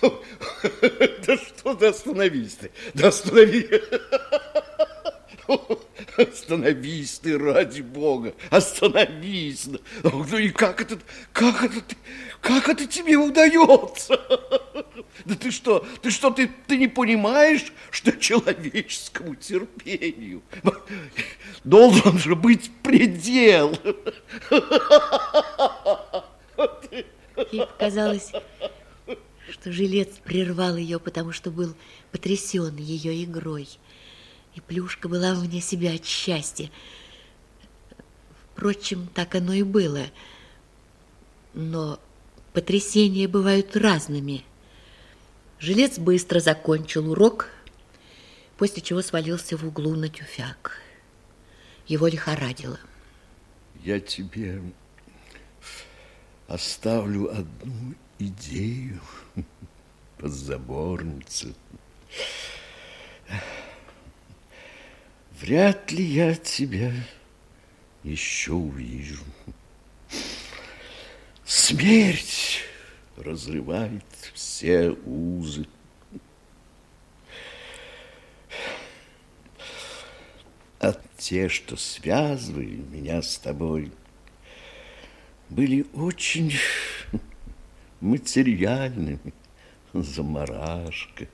Да 0.02 1.38
что, 1.38 1.76
да 1.76 1.90
остановись 1.90 2.56
ты, 2.56 2.72
да 2.96 3.10
остановись. 3.10 3.68
Остановись 6.18 7.20
ты, 7.20 7.38
ради 7.38 7.82
бога, 7.82 8.34
остановись. 8.50 9.70
Ну 10.04 10.38
и 10.38 10.50
как 10.50 10.82
это, 10.82 10.98
как 11.32 11.64
это, 11.64 11.96
как 12.42 12.68
это 12.68 12.88
тебе 12.88 13.18
удается? 13.18 14.20
Да 15.26 15.36
ты 15.36 15.52
что, 15.52 15.86
ты 16.02 16.12
что, 16.12 16.32
ты, 16.32 16.50
ты 16.68 16.78
не 16.78 16.88
понимаешь, 16.88 17.72
что 17.90 18.12
человеческому 18.12 19.36
терпению 19.36 20.42
должен 21.64 22.18
же 22.18 22.36
быть 22.36 22.72
предел? 22.84 23.78
Ей 27.52 27.66
показалось, 27.66 28.32
что 29.50 29.72
жилец 29.72 30.10
прервал 30.24 30.76
ее, 30.76 31.00
потому 31.00 31.32
что 31.32 31.52
был 31.52 31.76
потрясен 32.12 32.76
ее 32.78 33.24
игрой 33.24 33.68
и 34.56 34.62
Плюшка 34.62 35.08
была 35.08 35.34
вне 35.34 35.62
себя 35.62 35.94
от 35.94 36.06
счастья. 36.06 36.70
Впрочем, 38.54 39.08
так 39.14 39.36
оно 39.36 39.54
и 39.54 39.64
было. 39.64 40.06
Но 41.54 42.00
потрясения 42.54 43.28
бывают 43.28 43.76
разными. 43.76 44.44
Жилец 45.62 46.00
быстро 46.00 46.39
закончил 46.39 47.12
урок, 47.12 47.47
после 48.58 48.82
чего 48.82 49.04
свалился 49.04 49.56
в 49.58 49.63
углу 49.63 49.95
на 49.95 50.10
тюфяк. 50.10 50.82
Его 51.86 52.08
лихорадило. 52.08 52.80
Я 53.84 54.00
тебе 54.00 54.60
оставлю 56.47 57.30
одну 57.30 57.93
идею, 58.17 59.00
подзаборница. 60.17 61.54
Вряд 65.39 65.91
ли 65.91 66.04
я 66.04 66.34
тебя 66.34 66.91
еще 68.04 68.54
увижу. 68.54 69.24
Смерть 71.45 72.62
разрывает 73.17 74.04
все 74.34 74.91
узы. 74.91 75.67
А 80.80 80.95
те, 81.17 81.47
что 81.47 81.78
связывали 81.78 82.76
меня 82.76 83.21
с 83.21 83.38
тобой, 83.38 83.91
были 85.50 85.86
очень 85.93 86.54
материальными, 88.02 89.34
заморашка 89.93 91.28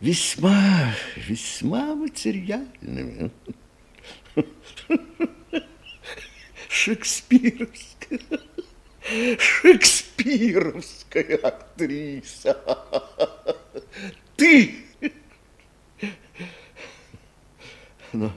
весьма, 0.00 0.94
весьма 1.16 1.94
материальными. 1.94 3.30
шекспировская, 6.68 8.20
шекспировская 9.38 11.36
актриса. 11.36 12.58
Ты! 14.36 14.74
Но, 18.12 18.30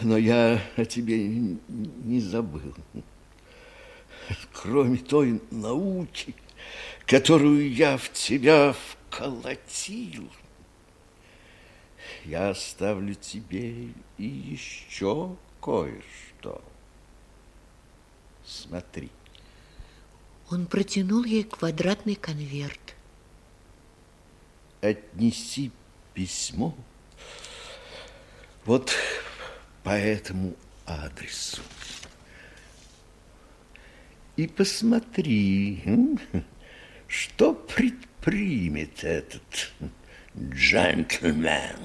но 0.00 0.16
я 0.16 0.62
о 0.76 0.84
тебе 0.84 1.26
не 1.26 2.20
забыл. 2.20 2.74
Кроме 4.52 4.98
той 4.98 5.40
науки, 5.50 6.34
которую 7.06 7.72
я 7.72 7.96
в 7.96 8.12
тебя 8.12 8.74
вколотил, 8.74 10.30
я 12.24 12.50
оставлю 12.50 13.14
тебе 13.14 13.88
и 14.18 14.24
еще 14.24 15.36
кое-что. 15.60 16.62
Смотри. 18.44 19.10
Он 20.52 20.66
протянул 20.66 21.24
ей 21.24 21.44
квадратный 21.44 22.14
конверт. 22.14 22.94
Отнеси 24.82 25.70
письмо 26.12 26.76
вот 28.66 28.92
по 29.82 29.92
этому 29.96 30.54
адресу. 30.84 31.62
И 34.36 34.46
посмотри, 34.46 36.18
что 37.06 37.54
предпримет 37.54 39.04
этот 39.04 39.72
джентльмен, 40.36 41.78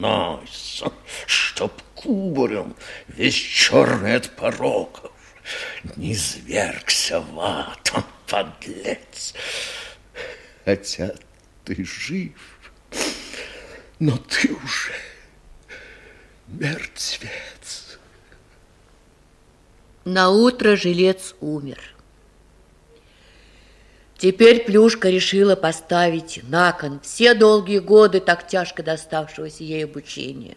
нос, 0.00 0.82
чтоб 1.26 1.72
кубарем 1.94 2.74
весь 3.08 3.34
черный 3.34 4.16
от 4.16 4.34
пороков 4.34 5.13
не 5.96 6.14
звергся 6.14 7.20
в 7.20 7.40
ад, 7.40 7.92
подлец. 8.26 9.34
Хотя 10.64 11.14
ты 11.64 11.84
жив, 11.84 12.58
но 13.98 14.16
ты 14.16 14.52
уже 14.52 14.92
мертвец. 16.46 17.98
На 20.04 20.30
утро 20.30 20.76
жилец 20.76 21.34
умер. 21.40 21.80
Теперь 24.18 24.64
Плюшка 24.64 25.10
решила 25.10 25.56
поставить 25.56 26.40
на 26.44 26.72
кон 26.72 27.00
все 27.00 27.34
долгие 27.34 27.78
годы 27.78 28.20
так 28.20 28.46
тяжко 28.46 28.82
доставшегося 28.82 29.64
ей 29.64 29.84
обучения. 29.84 30.56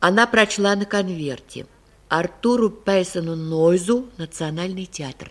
Она 0.00 0.26
прочла 0.26 0.74
на 0.76 0.84
конверте 0.84 1.66
Артуру 2.08 2.70
Пейсону 2.70 3.36
Нойзу 3.36 4.08
«Национальный 4.18 4.86
театр» 4.86 5.30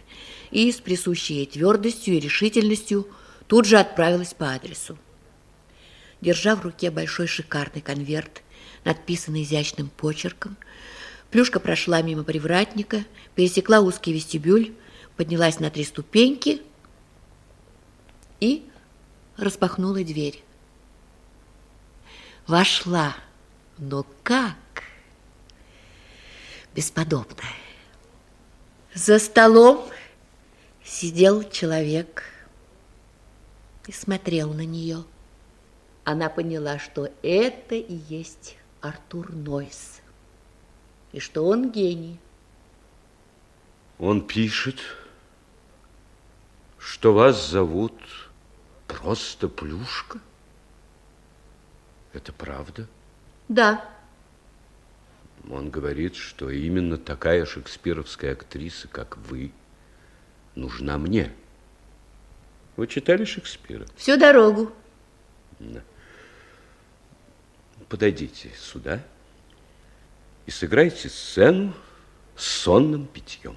и 0.52 0.72
с 0.72 0.78
присущей 0.78 1.36
ей 1.36 1.46
твердостью 1.46 2.16
и 2.16 2.20
решительностью 2.20 3.08
тут 3.48 3.66
же 3.66 3.78
отправилась 3.78 4.34
по 4.34 4.54
адресу. 4.54 4.98
Держа 6.22 6.56
в 6.56 6.64
руке 6.64 6.92
большой 6.92 7.28
шикарный 7.28 7.82
конверт, 7.82 8.42
надписанный 8.86 9.44
изящным 9.44 9.90
почерком, 9.90 10.58
Плюшка 11.34 11.60
прошла 11.60 12.04
мимо 12.04 12.24
привратника, 12.24 13.06
пересекла 13.34 13.80
узкий 13.80 14.14
вестибюль, 14.14 14.72
поднялась 15.18 15.60
на 15.60 15.72
три 15.72 15.84
ступеньки 15.84 16.62
и 18.40 18.64
распахнула 19.38 20.04
дверь. 20.04 20.44
Вошла, 22.46 23.16
но 23.80 24.06
как? 24.22 24.54
Бесподобно. 26.76 27.44
За 28.96 29.20
столом 29.20 29.88
сидел 30.84 31.48
человек 31.50 32.24
и 33.88 33.92
смотрел 33.92 34.54
на 34.54 34.66
нее. 34.66 35.04
Она 36.04 36.30
поняла, 36.30 36.80
что 36.80 37.12
это 37.22 37.76
и 37.76 37.94
есть 37.94 38.58
Артур 38.82 39.32
Нойс, 39.32 40.02
и 41.12 41.20
что 41.20 41.46
он 41.46 41.72
гений. 41.72 42.20
Он 44.00 44.22
пишет, 44.26 44.80
что 46.78 47.14
вас 47.14 47.50
зовут 47.50 47.94
просто 48.88 49.48
Плюшка? 49.48 50.20
Это 52.14 52.34
правда? 52.34 52.88
Да. 53.48 53.90
Он 55.50 55.70
говорит, 55.70 56.16
что 56.16 56.50
именно 56.50 56.98
такая 56.98 57.46
шекспировская 57.46 58.34
актриса, 58.34 58.88
как 58.88 59.18
вы, 59.18 59.52
нужна 60.56 60.98
мне. 60.98 61.34
Вы 62.76 62.88
читали 62.88 63.26
Шекспира? 63.26 63.86
Всю 63.98 64.18
дорогу. 64.18 64.72
Подойдите 67.90 68.50
сюда 68.58 69.00
и 70.46 70.52
сыграйте 70.52 71.10
сцену 71.10 71.74
с 72.36 72.46
сонным 72.46 73.06
питьем. 73.06 73.56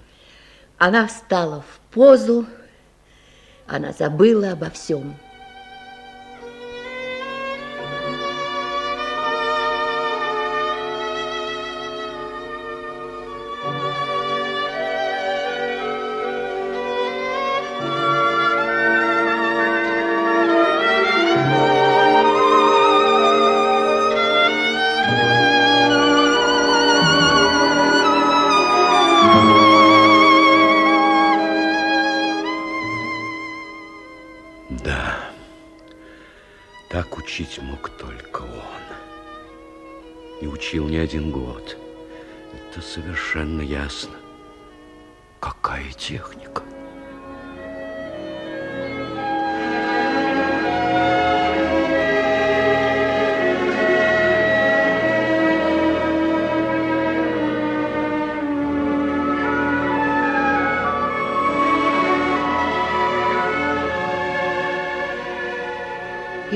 Она 0.76 1.06
встала 1.06 1.62
в 1.62 1.94
позу, 1.94 2.46
она 3.66 3.92
забыла 3.92 4.52
обо 4.52 4.68
всем. 4.70 5.16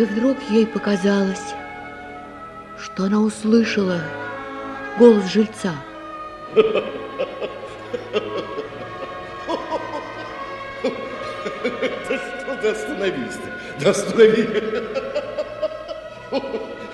И 0.01 0.03
вдруг 0.03 0.39
ей 0.49 0.67
показалось, 0.67 1.53
что 2.83 3.05
она 3.05 3.21
услышала 3.21 4.01
голос 4.99 5.31
жильца. 5.31 5.75
Да 6.55 6.63
что, 12.17 12.59
да 12.63 12.71
остановись 12.71 13.35
ты, 13.35 13.85
да 13.85 13.91
останови. 13.91 14.49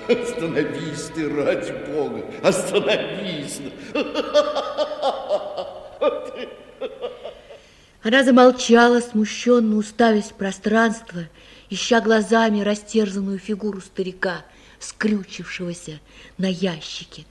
Остановись 0.09 1.11
ты, 1.15 1.33
ради 1.33 1.71
бога, 1.89 2.25
остановись. 2.43 3.61
Она 8.03 8.23
замолчала, 8.25 8.99
смущенно 8.99 9.77
уставясь 9.77 10.25
в 10.25 10.33
пространство, 10.33 11.21
ища 11.69 12.01
глазами 12.01 12.61
растерзанную 12.61 13.39
фигуру 13.39 13.81
старика, 13.81 14.45
скрючившегося 14.79 15.99
на 16.37 16.47
ящике. 16.47 17.25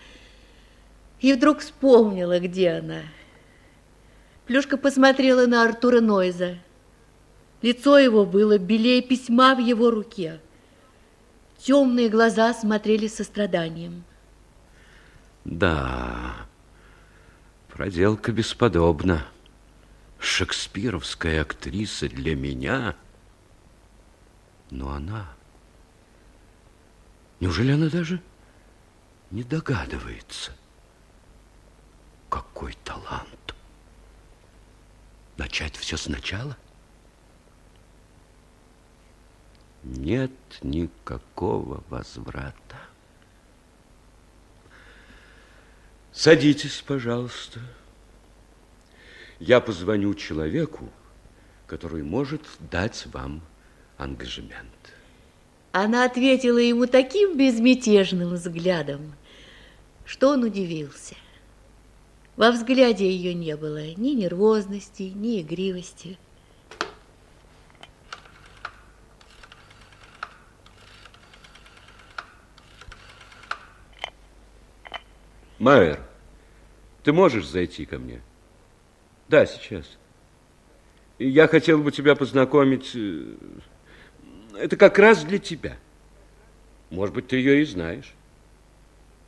И 1.21 1.33
вдруг 1.33 1.61
вспомнила, 1.61 2.39
где 2.41 2.71
она. 2.73 3.03
Плюшка 4.47 4.77
посмотрела 4.77 5.47
на 5.47 5.65
Артура 5.65 6.01
Нойза. 6.01 6.59
Лицо 7.63 7.99
его 7.99 8.27
было 8.27 8.59
белее 8.59 9.03
письма 9.03 9.55
в 9.55 9.59
его 9.59 9.91
руке. 9.91 10.41
Темные 11.59 12.09
глаза 12.09 12.53
смотрели 12.53 13.09
со 13.09 13.25
страданием. 13.25 14.05
Да, 15.45 16.47
проделка 17.69 18.31
бесподобна. 18.31 19.27
Шекспировская 20.19 21.43
актриса 21.43 22.09
для 22.09 22.37
меня– 22.37 22.95
но 24.71 24.91
она... 24.91 25.29
Неужели 27.39 27.73
она 27.73 27.89
даже 27.89 28.23
не 29.31 29.43
догадывается? 29.43 30.53
Какой 32.31 32.75
талант! 32.85 33.55
Начать 35.37 35.77
все 35.77 35.97
сначала? 35.97 36.57
Нет 39.83 40.33
никакого 40.63 41.85
возврата. 41.89 42.81
Садитесь, 46.13 46.81
пожалуйста. 46.81 47.61
Я 49.39 49.61
позвоню 49.61 50.15
человеку, 50.15 50.91
который 51.67 52.03
может 52.03 52.43
дать 52.59 53.07
вам 53.07 53.43
ангажемент. 53.99 54.71
Она 55.73 56.05
ответила 56.05 56.59
ему 56.59 56.87
таким 56.87 57.37
безмятежным 57.37 58.35
взглядом, 58.35 59.15
что 60.05 60.31
он 60.31 60.45
удивился. 60.45 61.15
Во 62.37 62.51
взгляде 62.51 63.11
ее 63.11 63.35
не 63.35 63.57
было 63.57 63.95
ни 63.95 64.11
нервозности, 64.11 65.05
ни 65.15 65.41
игривости. 65.41 66.19
Майер, 75.59 76.01
ты 77.03 77.13
можешь 77.13 77.47
зайти 77.47 77.87
ко 77.87 77.99
мне? 77.99 78.21
Да, 79.29 79.47
сейчас. 79.47 79.87
Я 81.19 81.49
хотел 81.49 81.83
бы 81.83 81.91
тебя 81.91 82.15
познакомить. 82.15 82.95
Это 84.59 84.77
как 84.77 84.99
раз 84.99 85.25
для 85.25 85.39
тебя. 85.39 85.77
Может 86.91 87.15
быть, 87.15 87.29
ты 87.29 87.37
ее 87.37 87.63
и 87.63 87.65
знаешь. 87.65 88.15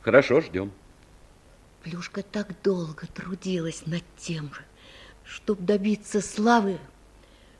Хорошо, 0.01 0.41
ждем. 0.41 0.71
Плюшка 1.83 2.23
так 2.23 2.61
долго 2.63 3.07
трудилась 3.07 3.85
над 3.85 4.03
тем 4.17 4.53
же, 4.53 4.61
чтобы 5.23 5.63
добиться 5.63 6.21
славы, 6.21 6.77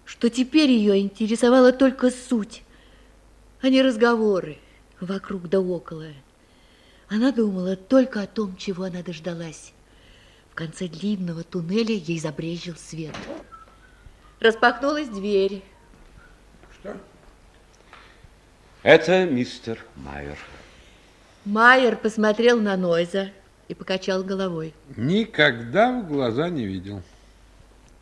что 0.05 0.29
теперь 0.29 0.71
ее 0.71 0.99
интересовала 0.99 1.71
только 1.71 2.09
суть, 2.09 2.63
а 3.61 3.69
не 3.69 3.81
разговоры 3.81 4.57
вокруг 4.99 5.47
да 5.47 5.59
около. 5.59 6.07
Она 7.07 7.31
думала 7.31 7.75
только 7.75 8.21
о 8.21 8.27
том, 8.27 8.55
чего 8.57 8.83
она 8.83 9.03
дождалась. 9.03 9.73
В 10.51 10.55
конце 10.55 10.87
длинного 10.87 11.43
туннеля 11.43 11.95
ей 11.95 12.19
забрезжил 12.19 12.75
свет. 12.75 13.15
Распахнулась 14.39 15.09
дверь. 15.09 15.63
Это 18.81 19.25
мистер 19.25 19.85
Майер. 19.97 20.37
Майер 21.43 21.97
посмотрел 21.97 22.61
на 22.61 22.77
Нойза 22.77 23.31
и 23.67 23.73
покачал 23.73 24.23
головой. 24.23 24.73
Никогда 24.95 25.91
в 25.91 26.07
глаза 26.07 26.49
не 26.49 26.65
видел. 26.65 27.01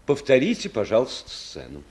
Повторите, 0.05 0.69
пожалуйста, 0.69 1.31
сцену. 1.31 1.81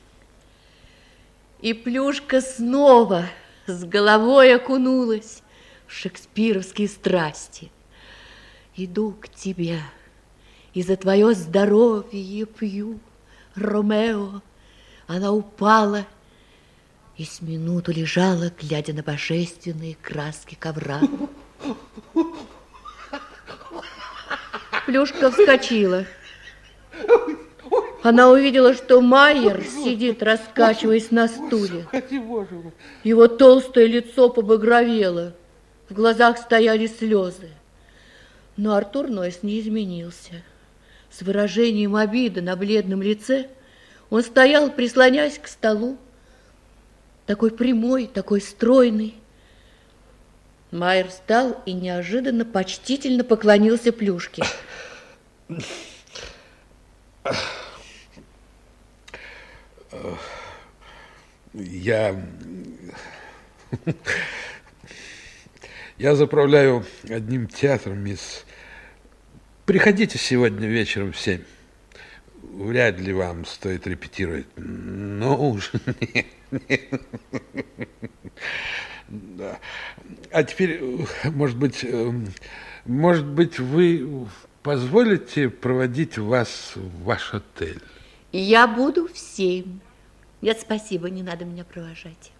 И 1.61 1.75
Плюшка 1.75 2.41
снова 2.41 3.25
с 3.67 3.85
головой 3.85 4.55
окунулась 4.55 5.43
в 5.89 5.93
шекспировские 5.93 6.89
страсти. 6.89 7.73
Иду 8.77 9.17
к 9.21 9.29
тебе, 9.29 9.81
и 10.75 10.83
за 10.83 10.97
твое 10.97 11.35
здоровье 11.35 12.47
пью, 12.47 13.01
Ромео. 13.57 14.43
Она 15.09 15.33
упала 15.33 16.07
и 17.17 17.25
с 17.25 17.41
минуту 17.41 17.93
лежала, 17.93 18.53
глядя 18.61 18.93
на 18.93 19.03
божественные 19.03 19.97
краски 20.01 20.55
ковра. 20.55 21.01
Плюшка 24.87 25.31
вскочила. 25.31 26.05
Она 28.03 28.31
увидела, 28.31 28.75
что 28.75 29.01
Майер 29.01 29.65
сидит, 29.65 30.23
раскачиваясь 30.23 31.11
на 31.11 31.27
стуле. 31.27 31.89
Его 33.03 33.27
толстое 33.27 33.87
лицо 33.87 34.29
побагровело. 34.29 35.35
В 35.89 35.95
глазах 35.95 36.39
стояли 36.39 36.87
слезы. 36.87 37.51
Но 38.57 38.75
Артур 38.75 39.09
Нойс 39.09 39.43
не 39.43 39.61
изменился. 39.61 40.43
С 41.11 41.23
выражением 41.23 41.97
обиды 41.97 42.43
на 42.43 42.57
бледном 42.57 43.03
лице 43.03 43.49
он 44.11 44.23
стоял, 44.23 44.71
прислонясь 44.71 45.39
к 45.39 45.49
столу, 45.49 45.99
такой 47.27 47.51
прямой, 47.51 48.07
такой 48.07 48.41
стройный. 48.41 49.15
Майер 50.71 51.09
встал 51.09 51.63
и 51.67 51.73
неожиданно 51.73 52.45
почтительно 52.45 53.25
поклонился 53.25 53.93
Плюшке. 53.93 54.43
Я... 61.55 62.23
Я 65.99 66.15
заправляю 66.15 66.85
одним 67.09 67.47
театром, 67.49 68.01
мисс. 68.01 68.45
Приходите 69.65 70.19
сегодня 70.19 70.69
вечером 70.69 71.13
в 71.13 71.19
семь. 71.19 71.43
Вряд 72.43 73.01
ли 73.01 73.15
вам 73.15 73.47
стоит 73.47 73.87
репетировать. 73.87 74.47
Ну 74.57 75.51
уж 75.51 75.73
нет. 76.15 76.27
А 80.33 80.43
теперь, 80.45 80.83
может 81.25 81.57
быть, 81.57 81.85
эм, 81.85 82.29
может 82.85 83.27
быть, 83.27 83.59
вы 83.59 84.29
позволите 84.63 85.49
проводить 85.49 86.19
вас 86.19 86.73
в 86.75 87.05
ваш 87.05 87.35
отель? 87.35 87.81
Я 88.33 88.67
буду 88.67 89.09
в 89.09 89.17
семь. 89.17 89.79
Нет, 90.43 90.59
спасибо, 90.61 91.09
не 91.09 91.23
надо 91.23 91.45
меня 91.45 91.65
провожать. 91.65 92.33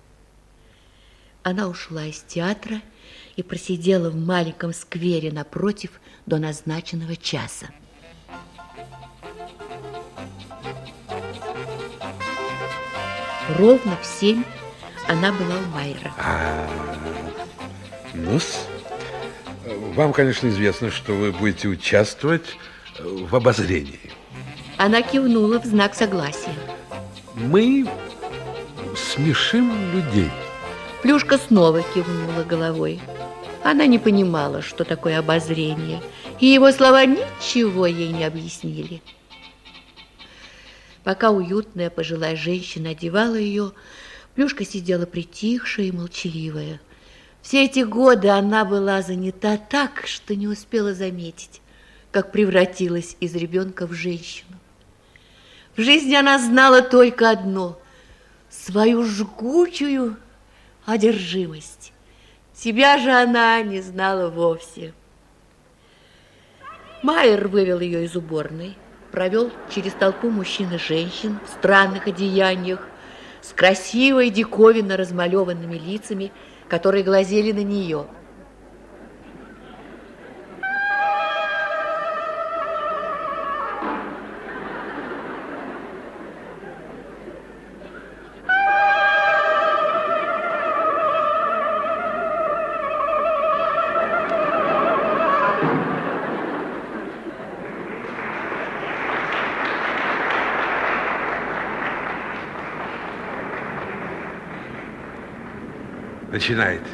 Она 1.43 1.69
ушла 1.69 2.07
из 2.07 2.21
театра 2.21 2.83
и 3.37 3.43
просидела 3.43 4.11
в 4.11 4.17
маленьком 4.17 4.73
сквере 4.73 5.31
напротив 5.31 5.93
до 6.27 6.39
назначенного 6.39 7.17
часа. 7.17 7.69
Ровно 13.59 13.97
в 14.03 14.05
семь 14.05 14.43
она 15.09 15.33
была 15.33 15.57
у 15.59 15.77
Майера. 15.77 16.13
ну 18.15 18.41
вам, 19.95 20.13
конечно, 20.13 20.49
известно, 20.49 20.91
что 20.91 21.13
вы 21.13 21.33
будете 21.33 21.69
участвовать 21.69 22.57
в 22.99 23.35
обозрении. 23.35 24.11
Она 24.77 25.03
кивнула 25.03 25.61
в 25.61 25.65
знак 25.65 25.95
согласия. 25.95 26.55
Мы 27.35 27.87
смешим 28.97 29.93
людей. 29.93 30.31
Плюшка 31.03 31.39
снова 31.39 31.83
кивнула 31.95 32.43
головой. 32.45 33.01
Она 33.63 33.87
не 33.87 33.99
понимала, 33.99 34.63
что 34.63 34.85
такое 34.85 35.19
обозрение, 35.19 36.01
и 36.41 36.47
его 36.47 36.71
слова 36.73 37.05
ничего 37.05 37.87
ей 37.87 38.09
не 38.09 38.25
объяснили. 38.25 39.03
Пока 41.07 41.31
уютная 41.31 41.89
пожилая 41.89 42.35
женщина 42.35 42.91
одевала 42.91 43.37
ее, 43.37 43.71
Плюшка 44.35 44.65
сидела 44.65 45.07
притихшая 45.07 45.87
и 45.87 45.93
молчаливая. 45.93 46.81
Все 47.43 47.65
эти 47.65 47.85
годы 47.85 48.29
она 48.29 48.65
была 48.65 49.03
занята 49.03 49.57
так, 49.57 50.09
что 50.09 50.35
не 50.35 50.49
успела 50.49 50.95
заметить, 50.95 51.63
как 52.11 52.33
превратилась 52.33 53.17
из 53.21 53.37
ребенка 53.37 53.87
в 53.87 53.93
женщину. 53.93 54.59
В 55.77 55.81
жизни 55.81 56.17
она 56.17 56.41
знала 56.41 56.83
только 56.83 57.31
одно– 57.31 57.81
свою 58.51 59.05
жгучую 59.05 60.17
одержимость. 60.87 61.93
Себя 62.53 62.99
же 62.99 63.13
она 63.13 63.63
не 63.63 63.81
знала 63.81 64.29
вовсе. 64.29 64.93
Майер 67.05 67.47
вывел 67.47 67.79
ее 67.79 68.07
из 68.07 68.17
уборной, 68.17 68.77
провел 69.17 69.51
через 69.75 69.95
толпу 69.95 70.29
мужчин 70.29 70.75
и 70.75 70.77
женщин 70.77 71.39
в 71.47 71.49
странных 71.49 72.07
одеяниях, 72.07 72.87
с 73.41 73.55
красивой 73.55 74.29
диковинно 74.29 74.99
размалеванными 74.99 75.77
лицами, 75.79 76.33
которые 76.69 77.03
глазели 77.03 77.51
на 77.51 77.63
нее. 77.63 78.09
Начинайте. 106.37 106.85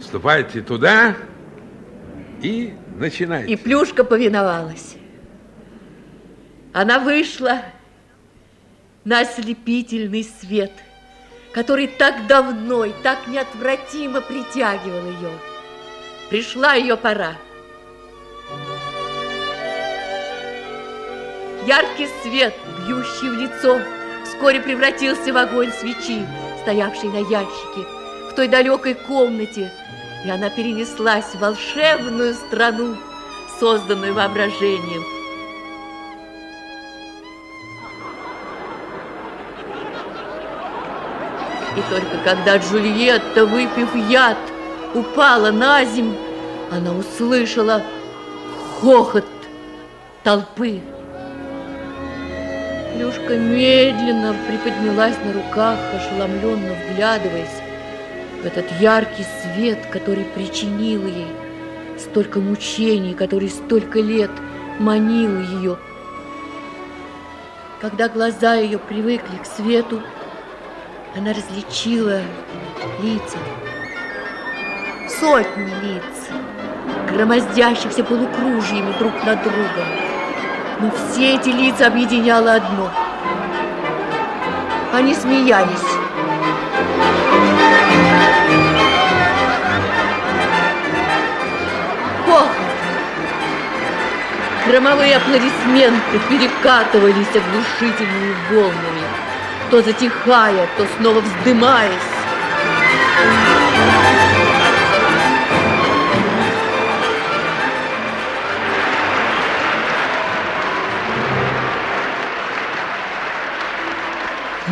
Ступайте 0.00 0.60
туда, 0.60 1.14
И 2.42 2.74
начинайте. 2.96 3.52
И 3.52 3.56
Плюшка 3.56 4.02
повиновалась. 4.02 4.96
Она 6.72 6.98
вышла 6.98 7.62
на 9.04 9.20
ослепительный 9.20 10.24
свет, 10.24 10.72
который 11.52 11.86
так 11.86 12.26
давно 12.26 12.86
и 12.86 12.92
так 13.04 13.28
неотвратимо 13.28 14.20
притягивал 14.20 15.06
ее. 15.06 15.30
Пришла 16.28 16.74
ее 16.74 16.96
пора. 16.96 17.36
Яркий 21.68 22.08
свет, 22.24 22.54
бьющий 22.80 23.28
в 23.28 23.34
лицо, 23.34 23.80
вскоре 24.40 24.58
превратился 24.58 25.34
в 25.34 25.36
огонь 25.36 25.70
свечи, 25.70 26.26
стоявшей 26.62 27.10
на 27.10 27.18
ящике, 27.18 27.86
в 28.30 28.34
той 28.34 28.48
далекой 28.48 28.94
комнате, 28.94 29.70
и 30.24 30.30
она 30.30 30.48
перенеслась 30.48 31.26
в 31.34 31.40
волшебную 31.40 32.32
страну, 32.32 32.96
созданную 33.58 34.14
воображением. 34.14 35.04
И 41.76 41.82
только 41.90 42.16
когда 42.24 42.56
Джульетта, 42.56 43.44
выпив 43.44 43.94
яд, 44.08 44.38
упала 44.94 45.50
на 45.50 45.84
землю, 45.84 46.16
она 46.70 46.94
услышала 46.94 47.82
хохот 48.80 49.26
толпы. 50.24 50.80
Люшка 52.96 53.36
медленно 53.36 54.34
приподнялась 54.48 55.16
на 55.24 55.32
руках, 55.32 55.78
ошеломленно 55.94 56.74
вглядываясь 56.74 57.62
в 58.42 58.46
этот 58.46 58.66
яркий 58.80 59.24
свет, 59.42 59.78
который 59.92 60.24
причинил 60.24 61.06
ей 61.06 61.28
столько 61.98 62.40
мучений, 62.40 63.14
который 63.14 63.48
столько 63.48 64.00
лет 64.00 64.30
манил 64.78 65.40
ее. 65.40 65.78
Когда 67.80 68.08
глаза 68.08 68.54
ее 68.54 68.78
привыкли 68.78 69.36
к 69.36 69.46
свету, 69.46 70.02
она 71.16 71.32
различила 71.32 72.20
лица, 73.02 73.38
сотни 75.20 75.70
лиц, 75.82 76.04
громоздящихся 77.12 78.02
полукружьями 78.04 78.98
друг 78.98 79.12
над 79.24 79.42
другом. 79.42 79.99
Но 80.82 80.90
все 80.92 81.34
эти 81.34 81.50
лица 81.50 81.88
объединяло 81.88 82.54
одно. 82.54 82.90
Они 84.94 85.14
смеялись. 85.14 85.68
Хохот. 92.24 92.48
Громовые 94.66 95.16
аплодисменты 95.16 96.18
перекатывались 96.30 97.28
оглушительными 97.28 98.34
волнами, 98.50 99.02
то 99.70 99.82
затихая, 99.82 100.66
то 100.78 100.86
снова 100.96 101.20
вздымаясь. 101.20 101.92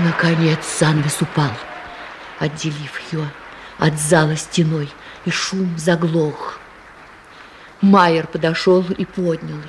Наконец 0.04 0.60
занавес 0.78 1.20
упал, 1.22 1.50
отделив 2.38 3.00
ее 3.10 3.28
от 3.78 3.98
зала 3.98 4.36
стеной, 4.36 4.88
и 5.24 5.30
шум 5.30 5.76
заглох. 5.76 6.60
Майер 7.80 8.28
подошел 8.28 8.84
и 8.96 9.04
поднял 9.04 9.56
ее. 9.56 9.64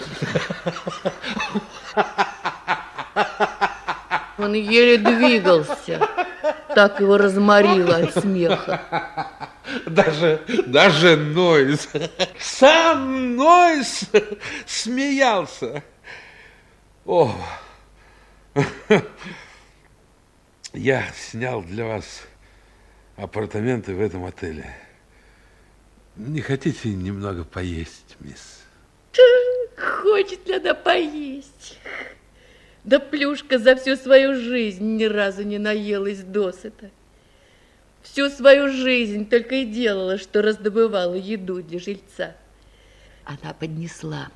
Он 4.37 4.53
еле 4.53 4.99
двигался, 4.99 6.07
так 6.75 6.99
его 6.99 7.17
разморило 7.17 7.95
от 7.97 8.13
смеха. 8.13 8.83
Даже, 9.87 10.43
даже 10.67 11.17
Нойз, 11.17 11.89
сам 12.39 13.35
Нойз 13.35 14.01
смеялся. 14.67 15.83
О, 17.05 17.35
я 20.73 21.05
снял 21.13 21.61
для 21.63 21.85
вас 21.85 22.23
апартаменты 23.15 23.95
в 23.95 24.01
этом 24.01 24.25
отеле. 24.25 24.75
Не 26.15 26.41
хотите 26.41 26.89
немного 26.89 27.43
поесть, 27.43 28.17
мисс? 28.19 28.63
Хочет 29.77 30.47
ли 30.47 30.55
она 30.55 30.73
поесть? 30.73 31.77
Да 32.83 32.99
Плюшка 32.99 33.59
за 33.59 33.75
всю 33.75 33.95
свою 33.95 34.35
жизнь 34.35 34.97
ни 34.97 35.05
разу 35.05 35.43
не 35.43 35.57
наелась 35.57 36.23
досыта. 36.23 36.89
Всю 38.01 38.29
свою 38.29 38.71
жизнь 38.71 39.29
только 39.29 39.55
и 39.55 39.65
делала, 39.65 40.17
что 40.17 40.41
раздобывала 40.41 41.15
еду 41.15 41.61
для 41.61 41.79
жильца. 41.79 42.35
Она 43.25 43.53
поднесла 43.53 44.29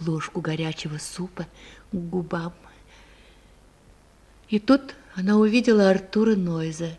ложку 0.00 0.40
горячего 0.40 0.98
супа 0.98 1.46
к 1.92 1.94
губам. 1.96 2.54
И 4.48 4.58
тут 4.58 4.94
она 5.14 5.36
увидела 5.36 5.90
Артура 5.90 6.34
Нойза. 6.34 6.98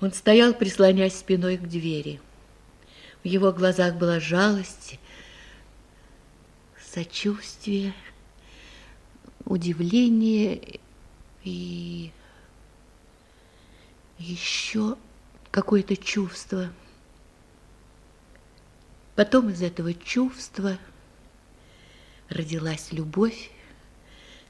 Он 0.00 0.12
стоял, 0.12 0.52
прислонясь 0.52 1.18
спиной 1.18 1.56
к 1.56 1.66
двери. 1.66 2.20
В 3.24 3.26
его 3.26 3.52
глазах 3.52 3.94
была 3.96 4.20
жалость, 4.20 5.00
сочувствие, 6.92 7.94
удивление 9.44 10.78
и 11.42 12.12
еще 14.18 14.96
какое-то 15.50 15.96
чувство. 15.96 16.70
Потом 19.16 19.50
из 19.50 19.62
этого 19.62 19.94
чувства 19.94 20.78
родилась 22.28 22.92
любовь, 22.92 23.50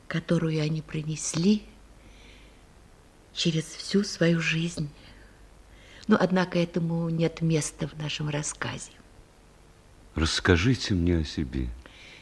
которую 0.09 0.61
они 0.63 0.83
пронесли 0.83 1.63
через 3.35 3.65
всю 3.65 4.03
свою 4.03 4.41
жизнь. 4.41 4.89
Но, 6.09 6.17
однако, 6.19 6.59
этому 6.59 7.09
нет 7.11 7.43
места 7.43 7.87
в 7.87 7.97
нашем 7.99 8.31
рассказе. 8.31 8.91
Расскажите 10.15 10.95
мне 10.95 11.19
о 11.19 11.25
себе. 11.25 11.69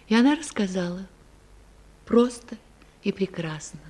И 0.08 0.14
она 0.14 0.34
рассказала. 0.34 1.06
Просто 2.04 2.56
и 3.02 3.12
прекрасно. 3.12 3.80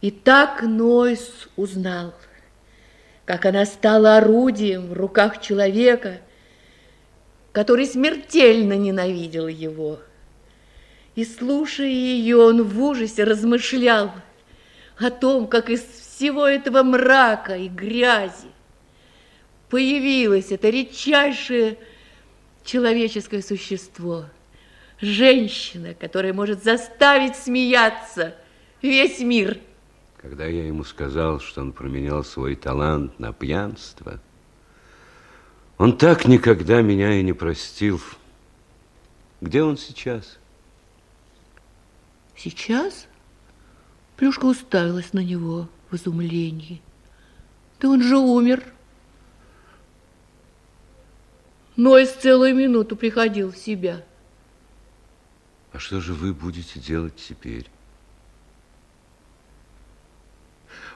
И 0.00 0.10
так 0.10 0.62
Нойс 0.62 1.48
узнал, 1.56 2.14
как 3.24 3.46
она 3.46 3.64
стала 3.64 4.16
орудием 4.16 4.88
в 4.88 4.92
руках 4.94 5.40
человека, 5.40 6.20
который 7.52 7.86
смертельно 7.86 8.74
ненавидел 8.74 9.46
его. 9.46 10.00
И, 11.14 11.24
слушая 11.24 11.86
ее, 11.86 12.36
он 12.36 12.62
в 12.62 12.82
ужасе 12.82 13.24
размышлял 13.24 14.12
о 14.98 15.10
том, 15.10 15.46
как 15.46 15.70
из 15.70 15.82
всего 15.82 16.46
этого 16.46 16.82
мрака 16.82 17.56
и 17.56 17.68
грязи 17.68 18.48
появилось 19.74 20.52
это 20.52 20.70
редчайшее 20.70 21.78
человеческое 22.64 23.42
существо, 23.42 24.26
женщина, 25.00 25.94
которая 25.94 26.32
может 26.32 26.62
заставить 26.62 27.36
смеяться 27.36 28.36
весь 28.82 29.18
мир. 29.18 29.58
Когда 30.16 30.46
я 30.46 30.66
ему 30.66 30.84
сказал, 30.84 31.40
что 31.40 31.60
он 31.60 31.72
променял 31.72 32.24
свой 32.24 32.54
талант 32.54 33.18
на 33.18 33.32
пьянство, 33.32 34.20
он 35.76 35.98
так 35.98 36.26
никогда 36.26 36.80
меня 36.80 37.12
и 37.14 37.22
не 37.22 37.32
простил. 37.32 38.00
Где 39.40 39.62
он 39.62 39.76
сейчас? 39.76 40.38
Сейчас? 42.36 43.06
Плюшка 44.16 44.44
уставилась 44.46 45.12
на 45.12 45.20
него 45.20 45.68
в 45.90 45.96
изумлении. 45.96 46.80
Да 47.80 47.88
он 47.88 48.02
же 48.02 48.16
умер. 48.16 48.64
Нойс 51.76 52.12
целую 52.12 52.54
минуту 52.54 52.96
приходил 52.96 53.52
в 53.52 53.56
себя. 53.56 54.04
А 55.72 55.78
что 55.78 56.00
же 56.00 56.14
вы 56.14 56.32
будете 56.32 56.78
делать 56.78 57.16
теперь? 57.16 57.68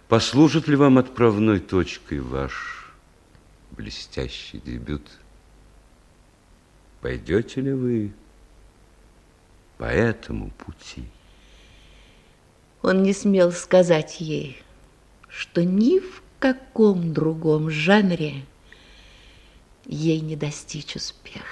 Послужит 0.07 0.69
ли 0.69 0.77
вам 0.77 0.99
отправной 0.99 1.59
точкой 1.59 2.21
ваш 2.21 2.95
блестящий 3.73 4.59
дебют? 4.59 5.03
Пойдете 7.01 7.61
ли 7.61 7.73
вы 7.73 8.13
по 9.77 9.85
этому 9.85 10.51
пути? 10.51 11.05
Он 12.83 13.03
не 13.03 13.13
смел 13.13 13.53
сказать 13.53 14.21
ей, 14.21 14.63
что 15.29 15.65
ни 15.65 15.99
в 15.99 16.23
каком 16.39 17.13
другом 17.13 17.71
жанре 17.71 18.45
ей 19.87 20.21
не 20.21 20.37
достичь 20.37 20.95
успеха. 20.95 21.45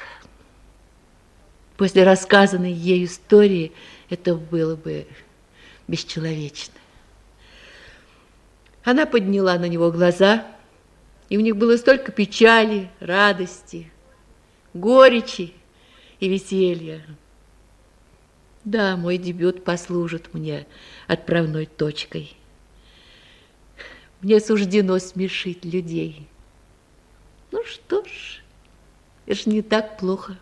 После 1.77 2.05
рассказанной 2.05 2.73
ей 2.73 3.05
истории 3.05 3.73
это 4.09 4.35
было 4.35 4.77
бы 4.77 5.07
бесчеловечно. 5.89 6.75
Она 8.85 9.05
подняла 9.05 9.59
на 9.59 9.67
него 9.67 9.91
глаза, 9.91 10.47
и 11.29 11.37
в 11.37 11.41
них 11.41 11.57
было 11.57 11.77
столько 11.77 12.13
печали, 12.13 12.89
радости, 13.01 13.91
горечи 14.75 15.53
и 16.21 16.29
веселья. 16.29 17.05
Да, 18.67 18.97
мой 18.97 19.17
дебют 19.17 19.63
послужит 19.63 20.35
мне 20.35 20.67
отправной 21.07 21.67
точкой. 21.67 22.37
Мне 24.21 24.41
суждено 24.41 24.99
смешить 24.99 25.65
людей. 25.65 26.27
Ну 27.53 27.63
что 27.65 28.03
ж, 28.05 28.43
это 29.27 29.41
ж 29.41 29.47
не 29.47 29.63
так 29.63 29.97
плохо, 29.99 30.37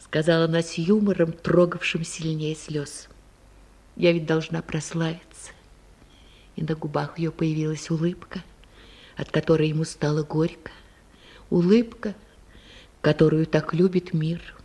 сказала 0.00 0.46
она 0.46 0.62
с 0.62 0.78
юмором, 0.78 1.32
трогавшим 1.32 2.04
сильнее 2.04 2.56
слез. 2.56 3.08
Я 3.94 4.12
ведь 4.12 4.24
должна 4.24 4.62
прославиться. 4.62 5.52
И 6.56 6.62
на 6.62 6.74
губах 6.74 7.18
ее 7.18 7.30
появилась 7.30 7.90
улыбка, 7.90 8.42
от 9.14 9.30
которой 9.30 9.68
ему 9.68 9.84
стало 9.84 10.22
горько. 10.22 10.70
Улыбка, 11.50 12.14
которую 13.02 13.44
так 13.44 13.74
любит 13.74 14.14
мир. 14.14 14.57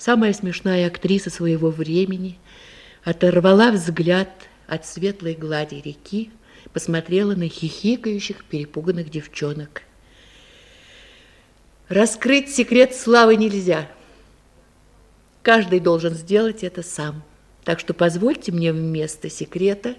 Самая 0.00 0.32
смешная 0.32 0.86
актриса 0.86 1.28
своего 1.28 1.68
времени 1.68 2.38
оторвала 3.04 3.70
взгляд 3.70 4.30
от 4.66 4.86
светлой 4.86 5.34
глади 5.34 5.74
реки, 5.74 6.30
посмотрела 6.72 7.34
на 7.34 7.48
хихикающих, 7.50 8.46
перепуганных 8.46 9.10
девчонок. 9.10 9.82
Раскрыть 11.90 12.48
секрет 12.48 12.94
славы 12.94 13.36
нельзя. 13.36 13.90
Каждый 15.42 15.80
должен 15.80 16.14
сделать 16.14 16.64
это 16.64 16.82
сам. 16.82 17.22
Так 17.62 17.78
что 17.78 17.92
позвольте 17.92 18.52
мне 18.52 18.72
вместо 18.72 19.28
секрета 19.28 19.96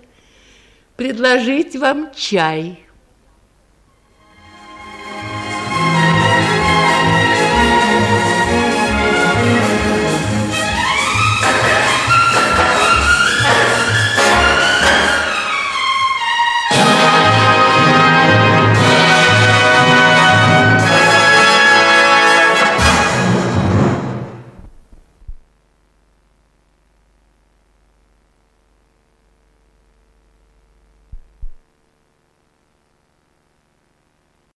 предложить 0.98 1.76
вам 1.76 2.12
чай. 2.16 2.80